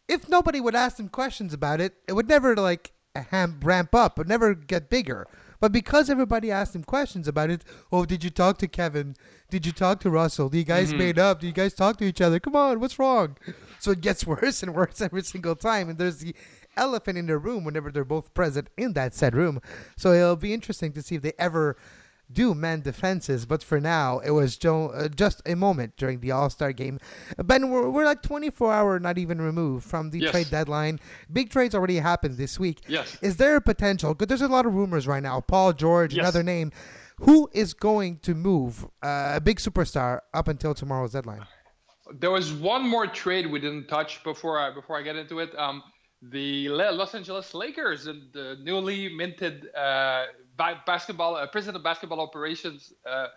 if 0.08 0.28
nobody 0.28 0.60
would 0.60 0.74
ask 0.74 0.98
them 0.98 1.08
questions 1.08 1.54
about 1.54 1.80
it, 1.80 1.94
it 2.06 2.12
would 2.12 2.28
never 2.28 2.54
like 2.54 2.92
ham- 3.14 3.58
ramp 3.62 3.94
up. 3.94 4.12
It 4.12 4.20
would 4.20 4.28
never 4.28 4.54
get 4.54 4.90
bigger. 4.90 5.26
But 5.58 5.72
because 5.72 6.10
everybody 6.10 6.50
asked 6.50 6.76
him 6.76 6.84
questions 6.84 7.26
about 7.26 7.48
it, 7.48 7.64
oh, 7.90 8.04
did 8.04 8.22
you 8.22 8.28
talk 8.28 8.58
to 8.58 8.68
Kevin? 8.68 9.16
Did 9.48 9.64
you 9.64 9.72
talk 9.72 10.00
to 10.00 10.10
Russell? 10.10 10.50
Do 10.50 10.58
you 10.58 10.64
guys 10.64 10.90
mm-hmm. 10.90 10.98
made 10.98 11.18
up? 11.18 11.40
Do 11.40 11.46
you 11.46 11.52
guys 11.52 11.72
talk 11.72 11.96
to 11.96 12.04
each 12.04 12.20
other? 12.20 12.38
Come 12.38 12.54
on, 12.54 12.78
what's 12.78 12.98
wrong? 12.98 13.38
So 13.78 13.92
it 13.92 14.02
gets 14.02 14.26
worse 14.26 14.62
and 14.62 14.74
worse 14.74 15.00
every 15.00 15.22
single 15.22 15.56
time. 15.56 15.88
And 15.88 15.98
there's 15.98 16.18
the 16.18 16.34
elephant 16.76 17.16
in 17.16 17.26
the 17.26 17.38
room 17.38 17.64
whenever 17.64 17.90
they're 17.90 18.04
both 18.04 18.34
present 18.34 18.68
in 18.76 18.92
that 18.92 19.14
said 19.14 19.34
room. 19.34 19.60
So 19.96 20.12
it'll 20.12 20.36
be 20.36 20.52
interesting 20.52 20.92
to 20.92 21.02
see 21.02 21.14
if 21.14 21.22
they 21.22 21.32
ever 21.38 21.78
do 22.32 22.54
man 22.54 22.80
defenses, 22.80 23.46
but 23.46 23.62
for 23.62 23.80
now, 23.80 24.18
it 24.18 24.30
was 24.32 24.56
jo- 24.56 24.88
uh, 24.88 25.08
just 25.08 25.40
a 25.46 25.54
moment 25.54 25.96
during 25.96 26.20
the 26.20 26.32
All 26.32 26.50
Star 26.50 26.72
game. 26.72 26.98
Ben, 27.38 27.70
we're, 27.70 27.88
we're 27.88 28.04
like 28.04 28.22
24 28.22 28.72
hour, 28.72 28.98
not 28.98 29.16
even 29.18 29.40
removed 29.40 29.84
from 29.86 30.10
the 30.10 30.18
Yes. 30.20 30.30
trade 30.32 30.50
deadline. 30.50 30.98
Big 31.32 31.50
trades 31.50 31.74
already 31.74 31.96
happened 31.98 32.36
this 32.36 32.58
week. 32.58 32.80
Yes. 32.88 33.16
Is 33.22 33.36
there 33.36 33.56
a 33.56 33.60
potential? 33.60 34.12
Because 34.14 34.28
there's 34.28 34.42
a 34.50 34.52
lot 34.52 34.66
of 34.66 34.74
rumors 34.74 35.06
right 35.06 35.22
now. 35.22 35.40
Paul 35.40 35.72
George, 35.72 36.14
Yes. 36.14 36.22
another 36.24 36.42
name. 36.42 36.72
Who 37.20 37.48
is 37.52 37.72
going 37.74 38.18
to 38.20 38.34
move 38.34 38.84
uh, 39.02 39.32
a 39.36 39.40
big 39.40 39.58
superstar 39.58 40.20
up 40.34 40.48
until 40.48 40.74
tomorrow's 40.74 41.12
deadline? 41.12 41.46
There 42.12 42.30
was 42.30 42.52
one 42.52 42.86
more 42.86 43.06
trade 43.06 43.46
we 43.50 43.58
didn't 43.60 43.86
touch 43.88 44.22
before 44.22 44.58
I 44.58 44.72
before 44.74 44.98
I 44.98 45.02
get 45.02 45.16
into 45.16 45.38
it. 45.40 45.56
Um, 45.58 45.82
the 46.22 46.68
Los 46.68 47.14
Angeles 47.14 47.54
Lakers 47.54 48.06
and 48.06 48.32
the 48.32 48.56
newly 48.62 49.08
minted 49.14 49.68
uh, 49.74 50.24
basketball 50.56 51.36
uh, 51.36 51.46
president 51.46 51.76
of 51.76 51.82
basketball 51.82 52.20
operations, 52.20 52.92
uh, 53.08 53.28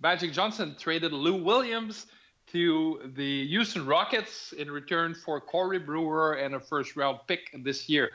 Magic 0.00 0.32
Johnson, 0.32 0.76
traded 0.78 1.12
Lou 1.12 1.42
Williams 1.42 2.06
to 2.48 3.10
the 3.16 3.46
Houston 3.48 3.86
Rockets 3.86 4.52
in 4.52 4.70
return 4.70 5.14
for 5.14 5.40
Corey 5.40 5.78
Brewer 5.78 6.34
and 6.34 6.54
a 6.54 6.60
first 6.60 6.96
round 6.96 7.18
pick 7.26 7.50
this 7.64 7.88
year. 7.88 8.10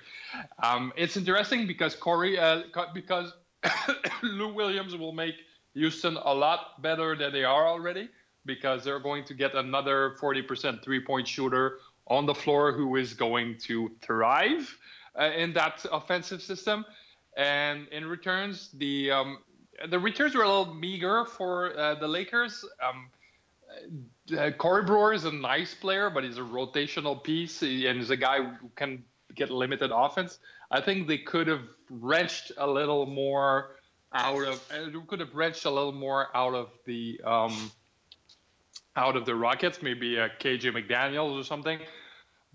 Um, 0.63 0.93
it's 0.95 1.17
interesting 1.17 1.67
because 1.67 1.95
Corey 1.95 2.39
uh, 2.39 2.63
because 2.93 3.34
Lou 4.24 4.54
Williams 4.54 4.95
will 4.95 5.12
make 5.12 5.36
Houston 5.74 6.17
a 6.17 6.34
lot 6.34 6.82
better 6.82 7.15
than 7.15 7.32
they 7.32 7.43
are 7.43 7.67
already 7.67 8.10
because 8.45 8.84
they're 8.84 9.00
going 9.00 9.24
to 9.26 9.34
get 9.34 9.54
another 9.56 10.15
40% 10.19 10.84
three 10.84 11.00
point 11.00 11.28
shooter 11.28 11.80
on 12.08 12.26
the 12.26 12.34
floor 12.34 12.71
who 12.71 12.95
is 12.95 13.13
going 13.13 13.58
to 13.60 13.91
thrive 14.02 14.78
uh, 15.19 15.32
in 15.36 15.54
that 15.54 15.86
offensive 15.91 16.41
system. 16.41 16.86
And 17.38 17.88
in 17.89 18.06
returns, 18.06 18.70
the 18.74 19.12
um, 19.12 19.39
the 19.89 20.00
returns 20.00 20.36
were 20.36 20.44
a 20.44 20.48
little 20.48 20.74
meager 20.74 21.26
for 21.26 21.78
uh, 21.78 21.96
the 21.96 22.08
Lakers. 22.08 22.65
Um, 22.84 23.10
uh, 24.38 24.52
Corey 24.52 24.84
Brewer 24.84 25.13
is 25.13 25.26
a 25.26 25.32
nice 25.32 25.74
player, 25.74 26.10
but 26.10 26.24
he's 26.24 26.38
a 26.38 26.41
rotational 26.41 27.22
piece 27.24 27.62
and 27.62 27.98
he's 27.98 28.10
a 28.10 28.17
guy 28.17 28.44
who 28.44 28.70
can 28.76 29.04
get 29.36 29.50
limited 29.50 29.91
offense. 29.94 30.39
I 30.70 30.82
think 30.82 31.08
they 31.08 31.17
could 31.17 31.48
have 31.48 31.63
wrenched 31.89 32.52
a 32.58 32.67
little 32.67 33.06
more 33.06 33.78
out 34.13 34.44
of, 34.44 34.62
uh, 34.72 35.00
could 35.08 35.20
have 35.20 35.34
wrenched 35.34 35.65
a 35.65 35.72
little 35.72 35.91
more 35.91 36.28
out 36.36 36.54
of 36.54 36.70
the 36.86 37.20
um, 37.26 37.72
out 38.96 39.15
of 39.15 39.26
the 39.26 39.36
Rockets, 39.36 39.82
maybe 39.82 40.17
a 40.17 40.30
KJ 40.30 40.63
McDaniels 40.74 41.39
or 41.39 41.44
something. 41.44 41.80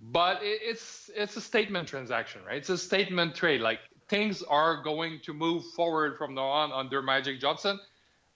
But 0.01 0.43
it, 0.43 0.61
it's 0.62 1.11
it's 1.15 1.37
a 1.37 1.41
statement 1.41 1.89
transaction, 1.89 2.43
right? 2.47 2.59
It's 2.59 2.69
a 2.69 2.79
statement 2.79 3.35
trade. 3.35 3.61
Like 3.61 3.81
things 4.09 4.42
are 4.42 4.83
going 4.83 5.21
to 5.25 5.33
move 5.33 5.64
forward 5.75 6.16
from 6.16 6.35
now 6.35 6.47
on 6.47 6.73
under 6.73 7.03
Magic 7.03 7.40
Johnson, 7.40 7.79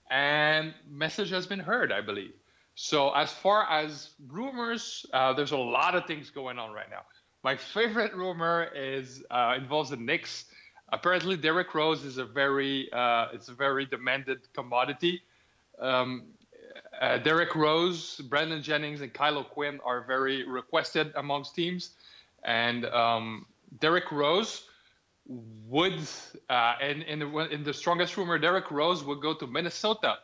and 0.09 0.73
message 0.89 1.29
has 1.29 1.47
been 1.47 1.59
heard, 1.59 1.91
I 1.91 2.01
believe. 2.01 2.33
So 2.75 3.11
as 3.11 3.31
far 3.31 3.69
as 3.69 4.11
rumors, 4.27 5.05
uh, 5.13 5.33
there's 5.33 5.51
a 5.51 5.57
lot 5.57 5.95
of 5.95 6.05
things 6.05 6.29
going 6.29 6.57
on 6.57 6.71
right 6.71 6.89
now. 6.89 7.03
My 7.43 7.55
favorite 7.55 8.13
rumor 8.15 8.69
is 8.75 9.23
uh, 9.31 9.55
involves 9.57 9.89
the 9.89 9.97
Knicks. 9.97 10.45
Apparently, 10.89 11.37
Derrick 11.37 11.73
Rose 11.73 12.03
is 12.03 12.17
a 12.17 12.25
very 12.25 12.91
uh, 12.91 13.27
it's 13.33 13.49
a 13.49 13.53
very 13.53 13.85
demanded 13.85 14.39
commodity. 14.53 15.21
Um, 15.79 16.23
uh, 16.99 17.17
Derrick 17.17 17.55
Rose, 17.55 18.17
Brandon 18.29 18.61
Jennings, 18.61 19.01
and 19.01 19.11
Kyle 19.13 19.37
O'Quinn 19.39 19.79
are 19.83 20.01
very 20.01 20.47
requested 20.47 21.11
amongst 21.15 21.55
teams. 21.55 21.91
And 22.43 22.85
um, 22.85 23.45
Derrick 23.79 24.11
Rose 24.11 24.67
would, 25.67 25.97
uh, 26.49 26.75
and 26.81 27.03
in 27.03 27.19
the, 27.19 27.37
in 27.51 27.63
the 27.63 27.73
strongest 27.73 28.17
rumor, 28.17 28.37
Derrick 28.37 28.71
Rose 28.71 29.03
would 29.03 29.21
go 29.21 29.33
to 29.33 29.47
Minnesota 29.47 30.17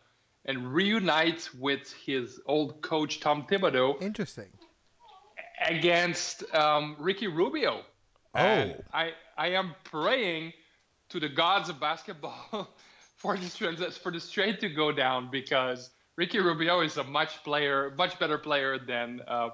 and 0.45 0.73
reunite 0.73 1.49
with 1.57 1.93
his 1.93 2.39
old 2.45 2.81
coach 2.81 3.19
Tom 3.19 3.45
Thibodeau 3.49 4.01
Interesting. 4.01 4.49
against 5.65 6.43
um, 6.55 6.95
Ricky 6.99 7.27
Rubio. 7.27 7.81
Oh. 8.35 8.39
And 8.39 8.83
I 8.93 9.11
I 9.37 9.49
am 9.49 9.73
praying 9.83 10.53
to 11.09 11.19
the 11.19 11.29
gods 11.29 11.69
of 11.69 11.79
basketball 11.79 12.69
for 13.15 13.37
this 13.37 13.55
trans- 13.55 13.97
for 13.97 14.11
this 14.11 14.29
trade 14.29 14.59
to 14.61 14.69
go 14.69 14.91
down 14.91 15.29
because 15.31 15.89
Ricky 16.15 16.39
Rubio 16.39 16.81
is 16.81 16.97
a 16.97 17.03
much 17.03 17.43
player, 17.43 17.93
much 17.97 18.17
better 18.19 18.37
player 18.37 18.79
than 18.79 19.21
uh, 19.27 19.49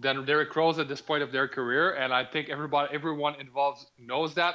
than 0.00 0.24
Derrick 0.24 0.54
Rose 0.54 0.78
at 0.78 0.88
this 0.88 1.00
point 1.00 1.22
of 1.22 1.32
their 1.32 1.48
career, 1.48 1.94
and 1.94 2.12
I 2.12 2.24
think 2.24 2.48
everybody, 2.48 2.94
everyone 2.94 3.34
involved 3.40 3.86
knows 3.98 4.34
that. 4.34 4.54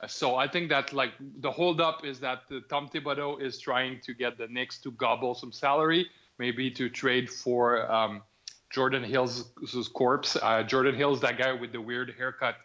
Uh, 0.00 0.06
So 0.06 0.36
I 0.36 0.48
think 0.48 0.68
that 0.70 0.92
like 0.92 1.12
the 1.40 1.50
holdup 1.50 2.04
is 2.04 2.20
that 2.20 2.42
uh, 2.50 2.60
Tom 2.68 2.88
Thibodeau 2.88 3.40
is 3.40 3.58
trying 3.58 4.00
to 4.00 4.14
get 4.14 4.38
the 4.38 4.48
Knicks 4.48 4.78
to 4.82 4.90
gobble 4.92 5.34
some 5.34 5.52
salary, 5.52 6.06
maybe 6.38 6.70
to 6.70 6.88
trade 6.88 7.28
for 7.28 7.90
um, 7.90 8.22
Jordan 8.70 9.04
Hill's 9.04 9.50
corpse. 9.92 10.36
Uh, 10.36 10.62
Jordan 10.62 10.94
Hill's 10.94 11.20
that 11.20 11.36
guy 11.38 11.52
with 11.52 11.72
the 11.72 11.80
weird 11.80 12.14
haircut 12.16 12.56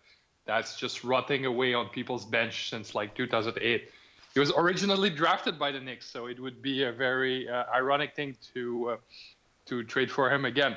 that's 0.46 0.78
just 0.78 1.04
rotting 1.04 1.46
away 1.46 1.74
on 1.74 1.90
people's 1.90 2.26
bench 2.26 2.70
since 2.70 2.96
like 2.96 3.16
2008. 3.16 3.90
He 4.34 4.40
was 4.40 4.52
originally 4.56 5.10
drafted 5.10 5.58
by 5.58 5.72
the 5.72 5.80
Knicks, 5.80 6.06
so 6.06 6.28
it 6.28 6.40
would 6.40 6.62
be 6.62 6.84
a 6.84 6.92
very 6.92 7.50
uh, 7.50 7.64
ironic 7.74 8.16
thing 8.16 8.36
to 8.54 8.92
uh, 8.92 8.98
to 9.66 9.84
trade 9.84 10.12
for 10.12 10.30
him 10.30 10.46
again. 10.46 10.76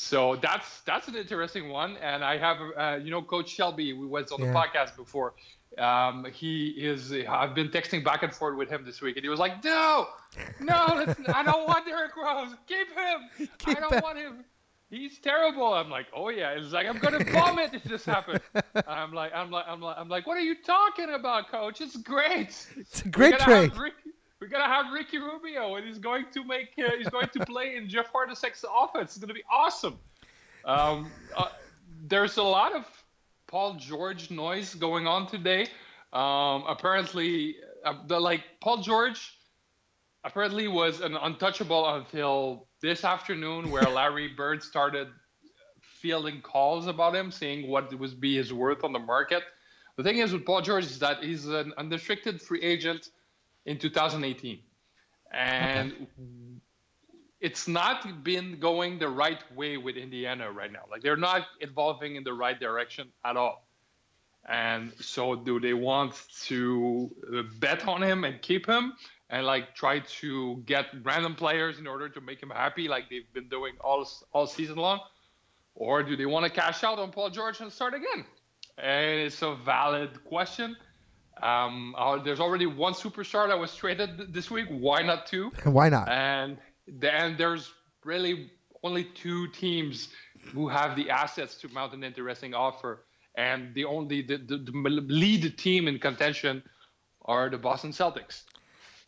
So 0.00 0.36
that's 0.36 0.80
that's 0.80 1.08
an 1.08 1.14
interesting 1.14 1.68
one, 1.68 1.98
and 1.98 2.24
I 2.24 2.38
have 2.38 2.56
uh, 2.74 2.98
you 3.04 3.10
know 3.10 3.20
Coach 3.20 3.50
Shelby. 3.50 3.92
We 3.92 4.06
was 4.06 4.32
on 4.32 4.40
the 4.40 4.46
podcast 4.46 4.96
before. 4.96 5.34
Um, 5.76 6.26
he 6.32 6.68
is. 6.68 7.12
I've 7.28 7.54
been 7.54 7.68
texting 7.68 8.02
back 8.02 8.22
and 8.22 8.34
forth 8.34 8.56
with 8.56 8.70
him 8.70 8.82
this 8.82 9.02
week, 9.02 9.16
and 9.16 9.24
he 9.24 9.28
was 9.28 9.38
like, 9.38 9.62
"No, 9.62 10.08
no, 10.58 10.74
I 10.74 11.42
don't 11.44 11.66
want 11.68 11.84
Derrick 11.84 12.16
Rose. 12.16 12.54
Keep 12.66 12.88
him. 12.96 13.48
Keep 13.58 13.76
I 13.76 13.80
don't 13.80 13.92
him." 13.92 14.00
want 14.02 14.16
him. 14.16 14.44
He's 14.88 15.18
terrible." 15.18 15.74
I'm 15.74 15.90
like, 15.90 16.06
"Oh 16.16 16.30
yeah." 16.30 16.52
It's 16.52 16.72
like 16.72 16.86
I'm 16.86 16.98
gonna 16.98 17.22
vomit 17.22 17.74
if 17.74 17.84
this 17.84 18.06
happens. 18.06 18.40
I'm 18.88 19.12
like, 19.12 19.34
I'm 19.34 19.50
like, 19.50 19.66
I'm 19.68 19.82
like, 19.82 19.98
I'm 19.98 20.08
like, 20.08 20.26
"What 20.26 20.38
are 20.38 20.40
you 20.40 20.56
talking 20.64 21.10
about, 21.12 21.50
Coach? 21.50 21.82
It's 21.82 21.98
great. 21.98 22.66
It's 22.74 23.02
a 23.02 23.08
great 23.08 23.38
trade. 23.38 23.72
have 23.72 23.78
Ricky, 23.78 23.96
we're 23.99 23.99
gonna 24.50 24.66
have 24.66 24.92
Ricky 24.92 25.18
Rubio, 25.18 25.76
and 25.76 25.86
he's 25.86 25.98
going 25.98 26.26
to 26.32 26.44
make. 26.44 26.74
Uh, 26.78 26.96
he's 26.98 27.08
going 27.08 27.28
to 27.28 27.46
play 27.46 27.76
in 27.76 27.88
Jeff 27.88 28.12
Hornacek's 28.12 28.64
offense. 28.64 29.16
It's 29.16 29.18
gonna 29.18 29.34
be 29.34 29.44
awesome. 29.50 29.98
Um, 30.64 31.10
uh, 31.36 31.48
there's 32.06 32.36
a 32.36 32.42
lot 32.42 32.74
of 32.74 32.86
Paul 33.46 33.74
George 33.74 34.30
noise 34.30 34.74
going 34.74 35.06
on 35.06 35.26
today. 35.26 35.66
Um, 36.12 36.64
apparently, 36.68 37.56
uh, 37.84 37.94
the 38.06 38.18
like 38.18 38.42
Paul 38.60 38.82
George 38.82 39.38
apparently 40.24 40.68
was 40.68 41.00
an 41.00 41.16
untouchable 41.16 41.88
until 41.94 42.66
this 42.82 43.04
afternoon, 43.04 43.70
where 43.70 43.82
Larry 43.98 44.28
Bird 44.28 44.62
started 44.62 45.08
fielding 45.80 46.40
calls 46.40 46.86
about 46.86 47.14
him, 47.14 47.30
saying 47.30 47.68
what 47.68 47.96
would 47.98 48.20
be 48.20 48.36
his 48.36 48.52
worth 48.52 48.84
on 48.84 48.92
the 48.92 48.98
market. 48.98 49.42
The 49.96 50.02
thing 50.02 50.18
is 50.18 50.32
with 50.32 50.46
Paul 50.46 50.62
George 50.62 50.84
is 50.84 50.98
that 51.00 51.22
he's 51.22 51.46
an 51.46 51.74
unrestricted 51.76 52.40
free 52.40 52.62
agent 52.62 53.10
in 53.70 53.78
2018, 53.78 54.58
and 55.32 56.08
it's 57.40 57.68
not 57.68 58.24
been 58.24 58.58
going 58.58 58.98
the 58.98 59.08
right 59.08 59.42
way 59.54 59.76
with 59.76 59.96
Indiana 59.96 60.50
right 60.50 60.72
now. 60.72 60.84
Like 60.90 61.02
they're 61.02 61.24
not 61.30 61.42
evolving 61.60 62.16
in 62.16 62.24
the 62.24 62.34
right 62.34 62.58
direction 62.58 63.08
at 63.24 63.36
all. 63.36 63.64
And 64.48 64.92
so, 65.00 65.36
do 65.36 65.60
they 65.60 65.74
want 65.74 66.14
to 66.46 67.10
bet 67.60 67.86
on 67.86 68.02
him 68.02 68.24
and 68.24 68.42
keep 68.42 68.66
him, 68.66 68.94
and 69.28 69.46
like 69.46 69.74
try 69.76 70.00
to 70.20 70.62
get 70.66 70.86
random 71.04 71.34
players 71.36 71.78
in 71.78 71.86
order 71.86 72.08
to 72.08 72.20
make 72.20 72.42
him 72.42 72.50
happy, 72.50 72.88
like 72.88 73.04
they've 73.08 73.32
been 73.32 73.48
doing 73.48 73.74
all 73.80 74.02
all 74.32 74.46
season 74.48 74.76
long, 74.76 75.00
or 75.76 76.02
do 76.02 76.16
they 76.16 76.26
want 76.26 76.44
to 76.46 76.50
cash 76.50 76.82
out 76.82 76.98
on 76.98 77.12
Paul 77.12 77.30
George 77.30 77.60
and 77.60 77.70
start 77.70 77.94
again? 77.94 78.24
And 78.78 79.20
it's 79.26 79.42
a 79.42 79.54
valid 79.54 80.24
question. 80.24 80.76
Um, 81.42 81.94
uh, 81.96 82.22
there's 82.22 82.40
already 82.40 82.66
one 82.66 82.92
superstar 82.92 83.48
that 83.48 83.58
was 83.58 83.74
traded 83.74 84.32
this 84.32 84.50
week. 84.50 84.66
Why 84.68 85.02
not 85.02 85.26
two? 85.26 85.50
Why 85.64 85.88
not? 85.88 86.08
And 86.08 86.58
then 86.86 87.36
there's 87.38 87.72
really 88.04 88.50
only 88.82 89.04
two 89.04 89.48
teams 89.48 90.08
who 90.52 90.68
have 90.68 90.96
the 90.96 91.10
assets 91.10 91.54
to 91.56 91.68
mount 91.68 91.92
an 91.92 92.04
interesting 92.04 92.54
offer. 92.54 93.04
And 93.36 93.74
the 93.74 93.84
only 93.84 94.22
the, 94.22 94.36
the, 94.36 94.56
the 94.58 94.72
lead 94.72 95.56
team 95.56 95.88
in 95.88 95.98
contention 95.98 96.62
are 97.24 97.48
the 97.48 97.58
Boston 97.58 97.92
Celtics. 97.92 98.42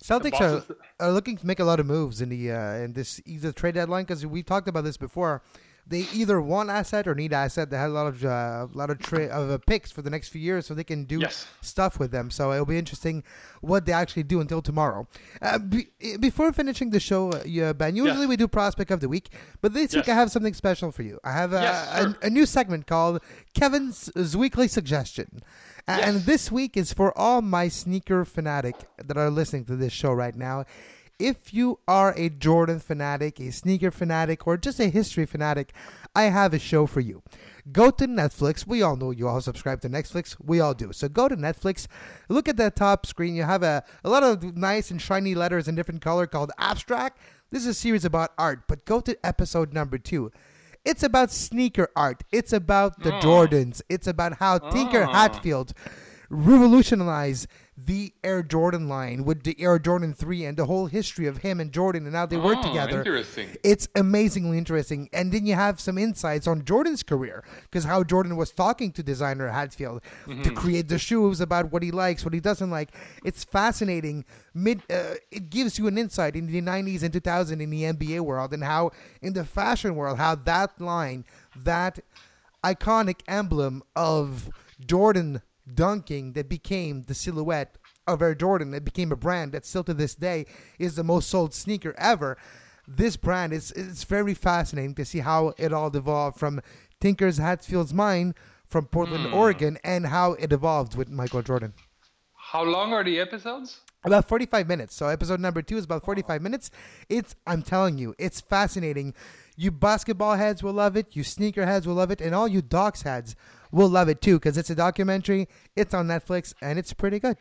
Celtics 0.02 0.40
are, 0.40 0.58
Boston- 0.58 0.76
are 1.00 1.12
looking 1.12 1.36
to 1.36 1.46
make 1.46 1.60
a 1.60 1.64
lot 1.64 1.80
of 1.80 1.86
moves 1.86 2.20
in 2.20 2.28
the 2.28 2.50
uh, 2.50 2.74
in 2.74 2.92
this 2.92 3.20
either 3.24 3.52
trade 3.52 3.74
deadline 3.74 4.04
because 4.04 4.24
we 4.26 4.42
talked 4.42 4.68
about 4.68 4.84
this 4.84 4.96
before. 4.96 5.42
They 5.86 6.06
either 6.14 6.40
want 6.40 6.70
asset 6.70 7.08
or 7.08 7.14
need 7.14 7.32
asset. 7.32 7.68
They 7.70 7.76
had 7.76 7.90
a 7.90 7.92
lot 7.92 8.06
of 8.06 8.24
uh, 8.24 8.68
a 8.72 8.76
lot 8.76 8.88
of 8.90 8.98
tra- 9.00 9.26
of 9.26 9.50
uh, 9.50 9.58
picks 9.66 9.90
for 9.90 10.00
the 10.00 10.10
next 10.10 10.28
few 10.28 10.40
years, 10.40 10.64
so 10.64 10.74
they 10.74 10.84
can 10.84 11.04
do 11.04 11.18
Yes. 11.18 11.46
stuff 11.60 11.98
with 11.98 12.12
them. 12.12 12.30
So 12.30 12.52
it'll 12.52 12.64
be 12.66 12.78
interesting 12.78 13.24
what 13.62 13.84
they 13.84 13.92
actually 13.92 14.22
do 14.22 14.40
until 14.40 14.62
tomorrow. 14.62 15.08
Uh, 15.42 15.58
be- 15.58 15.88
before 16.20 16.52
finishing 16.52 16.90
the 16.90 17.00
show, 17.00 17.30
uh, 17.32 17.72
Ben, 17.72 17.96
usually 17.96 18.20
Yes. 18.20 18.28
we 18.28 18.36
do 18.36 18.46
prospect 18.48 18.90
of 18.92 19.00
the 19.00 19.08
week, 19.08 19.30
but 19.60 19.74
this 19.74 19.94
week 19.94 20.08
I 20.08 20.14
have 20.14 20.30
something 20.30 20.54
special 20.54 20.92
for 20.92 21.02
you. 21.02 21.18
I 21.24 21.32
have 21.32 21.52
a, 21.52 21.60
Yes, 21.62 22.04
a, 22.22 22.26
a 22.26 22.30
new 22.30 22.46
segment 22.46 22.86
called 22.86 23.20
Kevin's 23.54 24.08
weekly 24.36 24.68
suggestion. 24.68 25.40
And 25.88 26.20
this 26.22 26.52
week 26.52 26.76
is 26.76 26.92
for 26.92 27.16
all 27.18 27.42
my 27.42 27.66
sneaker 27.66 28.24
fanatic 28.24 28.76
that 29.04 29.16
are 29.16 29.30
listening 29.30 29.64
to 29.64 29.74
this 29.74 29.92
show 29.92 30.12
right 30.12 30.36
now. 30.36 30.64
If 31.22 31.54
you 31.54 31.78
are 31.86 32.12
a 32.16 32.30
Jordan 32.30 32.80
fanatic, 32.80 33.38
a 33.38 33.52
sneaker 33.52 33.92
fanatic, 33.92 34.44
or 34.44 34.56
just 34.56 34.80
a 34.80 34.88
history 34.88 35.24
fanatic, 35.24 35.72
I 36.16 36.24
have 36.24 36.52
a 36.52 36.58
show 36.58 36.84
for 36.84 36.98
you. 36.98 37.22
Go 37.70 37.92
to 37.92 38.08
Netflix. 38.08 38.66
We 38.66 38.82
all 38.82 38.96
know 38.96 39.12
you 39.12 39.28
all 39.28 39.40
subscribe 39.40 39.80
to 39.82 39.88
Netflix. 39.88 40.34
We 40.44 40.58
all 40.58 40.74
do. 40.74 40.92
So 40.92 41.08
go 41.08 41.28
to 41.28 41.36
Netflix. 41.36 41.86
Look 42.28 42.48
at 42.48 42.56
that 42.56 42.74
top 42.74 43.06
screen. 43.06 43.36
You 43.36 43.44
have 43.44 43.62
a, 43.62 43.84
a 44.02 44.10
lot 44.10 44.24
of 44.24 44.56
nice 44.56 44.90
and 44.90 45.00
shiny 45.00 45.36
letters 45.36 45.68
in 45.68 45.76
different 45.76 46.02
color 46.02 46.26
called 46.26 46.50
Abstract. 46.58 47.20
This 47.52 47.62
is 47.62 47.68
a 47.68 47.74
series 47.74 48.04
about 48.04 48.32
art, 48.36 48.64
but 48.66 48.84
go 48.84 48.98
to 49.00 49.16
episode 49.24 49.72
number 49.72 49.98
two. 49.98 50.32
It's 50.84 51.04
about 51.04 51.30
sneaker 51.30 51.88
art. 51.94 52.24
It's 52.32 52.52
about 52.52 53.00
the 53.04 53.12
mm. 53.12 53.22
Jordans. 53.22 53.80
It's 53.88 54.08
about 54.08 54.38
how 54.38 54.58
Tinker 54.58 55.06
mm. 55.06 55.12
Hatfield 55.12 55.72
revolutionized 56.30 57.46
the 57.74 58.12
Air 58.22 58.42
Jordan 58.42 58.86
line 58.86 59.24
with 59.24 59.44
the 59.44 59.56
Air 59.58 59.78
Jordan 59.78 60.12
3 60.12 60.44
and 60.44 60.56
the 60.58 60.66
whole 60.66 60.86
history 60.86 61.26
of 61.26 61.38
him 61.38 61.58
and 61.58 61.72
Jordan 61.72 62.06
and 62.06 62.14
how 62.14 62.26
they 62.26 62.36
work 62.36 62.58
Oh, 62.60 62.68
together. 62.68 62.98
interesting. 62.98 63.48
It's 63.64 63.88
amazingly 63.94 64.58
interesting. 64.58 65.08
And 65.14 65.32
then 65.32 65.46
you 65.46 65.54
have 65.54 65.80
some 65.80 65.96
insights 65.96 66.46
on 66.46 66.66
Jordan's 66.66 67.02
career 67.02 67.42
because 67.62 67.84
how 67.84 68.04
Jordan 68.04 68.36
was 68.36 68.50
talking 68.50 68.92
to 68.92 69.02
designer 69.02 69.48
Hatfield 69.48 70.02
to 70.42 70.50
create 70.50 70.88
the 70.88 70.98
shoes 70.98 71.40
about 71.40 71.72
what 71.72 71.82
he 71.82 71.90
likes, 71.90 72.26
what 72.26 72.34
he 72.34 72.40
doesn't 72.40 72.70
like. 72.70 72.90
It's 73.24 73.42
fascinating. 73.42 74.26
Mid, 74.52 74.82
uh, 74.90 75.14
it 75.30 75.48
gives 75.48 75.78
you 75.78 75.86
an 75.86 75.96
insight 75.96 76.36
in 76.36 76.48
the 76.48 76.60
90s 76.60 77.02
and 77.02 77.10
2000 77.12 77.60
in 77.62 77.70
the 77.70 77.84
NBA 77.84 78.20
world 78.20 78.52
and 78.52 78.62
how 78.62 78.90
in 79.22 79.32
the 79.32 79.46
fashion 79.46 79.96
world, 79.96 80.18
how 80.18 80.34
that 80.34 80.78
line, 80.78 81.24
that 81.56 82.00
iconic 82.62 83.20
emblem 83.26 83.82
of 83.96 84.50
Jordan 84.84 85.40
dunking 85.74 86.32
that 86.32 86.48
became 86.48 87.04
the 87.04 87.14
silhouette 87.14 87.78
of 88.06 88.22
Air 88.22 88.34
Jordan, 88.34 88.70
that 88.72 88.84
became 88.84 89.12
a 89.12 89.16
brand 89.16 89.52
that 89.52 89.64
still 89.64 89.84
to 89.84 89.94
this 89.94 90.14
day 90.14 90.46
is 90.78 90.96
the 90.96 91.04
most 91.04 91.28
sold 91.28 91.54
sneaker 91.54 91.94
ever. 91.98 92.36
This 92.86 93.16
brand 93.16 93.52
is 93.52 93.70
it's 93.72 94.04
very 94.04 94.34
fascinating 94.34 94.94
to 94.96 95.04
see 95.04 95.20
how 95.20 95.54
it 95.56 95.72
all 95.72 95.94
evolved 95.96 96.38
from 96.38 96.60
Tinker's 97.00 97.38
Hatfield's 97.38 97.94
mind 97.94 98.34
from 98.66 98.86
Portland, 98.86 99.26
hmm. 99.26 99.34
Oregon, 99.34 99.78
and 99.84 100.06
how 100.06 100.32
it 100.32 100.52
evolved 100.52 100.96
with 100.96 101.10
Michael 101.10 101.42
Jordan. 101.42 101.74
How 102.34 102.64
long 102.64 102.92
are 102.92 103.04
the 103.04 103.20
episodes? 103.20 103.80
About 104.04 104.26
45 104.26 104.66
minutes. 104.66 104.96
So 104.96 105.06
episode 105.06 105.38
number 105.38 105.62
two 105.62 105.76
is 105.76 105.84
about 105.84 106.04
45 106.04 106.42
minutes. 106.42 106.70
It's, 107.08 107.36
I'm 107.46 107.62
telling 107.62 107.98
you, 107.98 108.14
it's 108.18 108.40
fascinating. 108.40 109.14
You 109.56 109.70
basketball 109.70 110.34
heads 110.34 110.62
will 110.62 110.72
love 110.72 110.96
it. 110.96 111.14
You 111.14 111.22
sneaker 111.22 111.66
heads 111.66 111.86
will 111.86 111.94
love 111.94 112.10
it. 112.10 112.20
And 112.20 112.34
all 112.34 112.48
you 112.48 112.62
docs 112.62 113.02
heads 113.02 113.36
will 113.72 113.88
love 113.88 114.08
it 114.08 114.20
too 114.20 114.36
because 114.38 114.56
it's 114.56 114.70
a 114.70 114.74
documentary. 114.74 115.48
It's 115.74 115.94
on 115.94 116.06
Netflix 116.06 116.54
and 116.62 116.78
it's 116.78 116.92
pretty 116.92 117.18
good. 117.18 117.36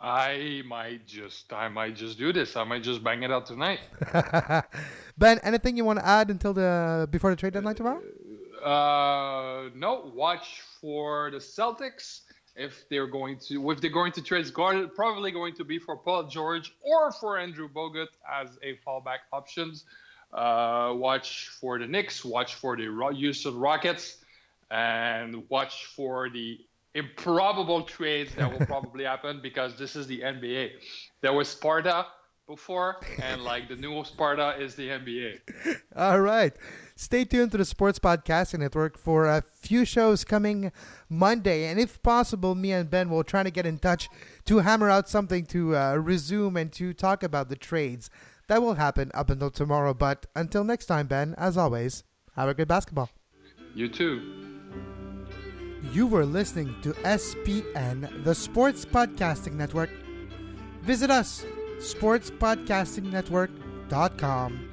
I 0.00 0.62
might 0.66 1.06
just 1.06 1.52
I 1.52 1.68
might 1.68 1.94
just 1.94 2.18
do 2.18 2.32
this. 2.32 2.56
I 2.56 2.64
might 2.64 2.82
just 2.82 3.04
bang 3.04 3.22
it 3.22 3.30
out 3.30 3.46
tonight. 3.46 3.78
ben, 5.18 5.38
anything 5.44 5.76
you 5.76 5.84
want 5.84 6.00
to 6.00 6.06
add 6.06 6.28
until 6.30 6.52
the 6.52 7.06
before 7.10 7.30
the 7.30 7.36
trade 7.36 7.52
deadline 7.52 7.76
tomorrow? 7.76 8.02
Uh, 8.64 9.70
no, 9.76 10.10
watch 10.14 10.62
for 10.80 11.30
the 11.30 11.38
Celtics. 11.38 12.22
If 12.54 12.86
they're 12.90 13.06
going 13.06 13.38
to, 13.48 13.70
if 13.70 13.80
they're 13.80 13.90
going 13.90 14.12
to 14.12 14.22
trade, 14.22 14.52
going- 14.52 14.90
probably 14.90 15.30
going 15.30 15.54
to 15.54 15.64
be 15.64 15.78
for 15.78 15.96
Paul 15.96 16.24
George 16.24 16.74
or 16.82 17.10
for 17.12 17.38
Andrew 17.38 17.68
Bogut 17.68 18.08
as 18.30 18.58
a 18.62 18.78
fallback 18.86 19.20
options. 19.32 19.84
Uh, 20.32 20.92
watch 20.94 21.48
for 21.60 21.78
the 21.78 21.86
Knicks. 21.86 22.24
Watch 22.24 22.54
for 22.56 22.76
the 22.76 23.10
Houston 23.14 23.56
Rockets, 23.58 24.18
and 24.72 25.44
watch 25.50 25.86
for 25.94 26.30
the 26.30 26.58
improbable 26.94 27.82
trades 27.82 28.34
that 28.34 28.50
will 28.50 28.66
probably 28.66 29.04
happen 29.04 29.40
because 29.42 29.76
this 29.76 29.94
is 29.94 30.06
the 30.06 30.20
NBA. 30.20 30.70
There 31.20 31.32
was 31.32 31.48
Sparta 31.48 32.06
before, 32.48 32.96
and 33.22 33.42
like 33.42 33.68
the 33.68 33.76
new 33.76 34.02
Sparta 34.04 34.56
is 34.58 34.74
the 34.74 34.88
NBA. 34.88 35.38
All 35.96 36.20
right. 36.20 36.52
Stay 36.96 37.24
tuned 37.24 37.50
to 37.52 37.58
the 37.58 37.64
Sports 37.64 37.98
Podcasting 37.98 38.60
Network 38.60 38.98
for 38.98 39.26
a 39.26 39.42
few 39.52 39.84
shows 39.84 40.24
coming 40.24 40.72
Monday. 41.08 41.66
And 41.66 41.78
if 41.78 42.02
possible, 42.02 42.54
me 42.54 42.72
and 42.72 42.90
Ben 42.90 43.10
will 43.10 43.24
try 43.24 43.42
to 43.42 43.50
get 43.50 43.66
in 43.66 43.78
touch 43.78 44.08
to 44.46 44.58
hammer 44.58 44.90
out 44.90 45.08
something 45.08 45.46
to 45.46 45.76
uh, 45.76 45.94
resume 45.96 46.56
and 46.56 46.72
to 46.72 46.92
talk 46.92 47.22
about 47.22 47.48
the 47.48 47.56
trades. 47.56 48.10
That 48.48 48.62
will 48.62 48.74
happen 48.74 49.10
up 49.14 49.30
until 49.30 49.50
tomorrow. 49.50 49.94
But 49.94 50.26
until 50.36 50.64
next 50.64 50.86
time, 50.86 51.06
Ben, 51.06 51.34
as 51.38 51.56
always, 51.56 52.04
have 52.36 52.48
a 52.48 52.54
good 52.54 52.68
basketball. 52.68 53.10
You 53.74 53.88
too. 53.88 54.51
You 55.92 56.06
were 56.06 56.24
listening 56.24 56.74
to 56.80 56.94
SPN, 57.04 58.24
the 58.24 58.34
Sports 58.34 58.86
Podcasting 58.86 59.52
Network. 59.52 59.90
Visit 60.80 61.10
us, 61.10 61.44
sportspodcastingnetwork.com. 61.80 64.71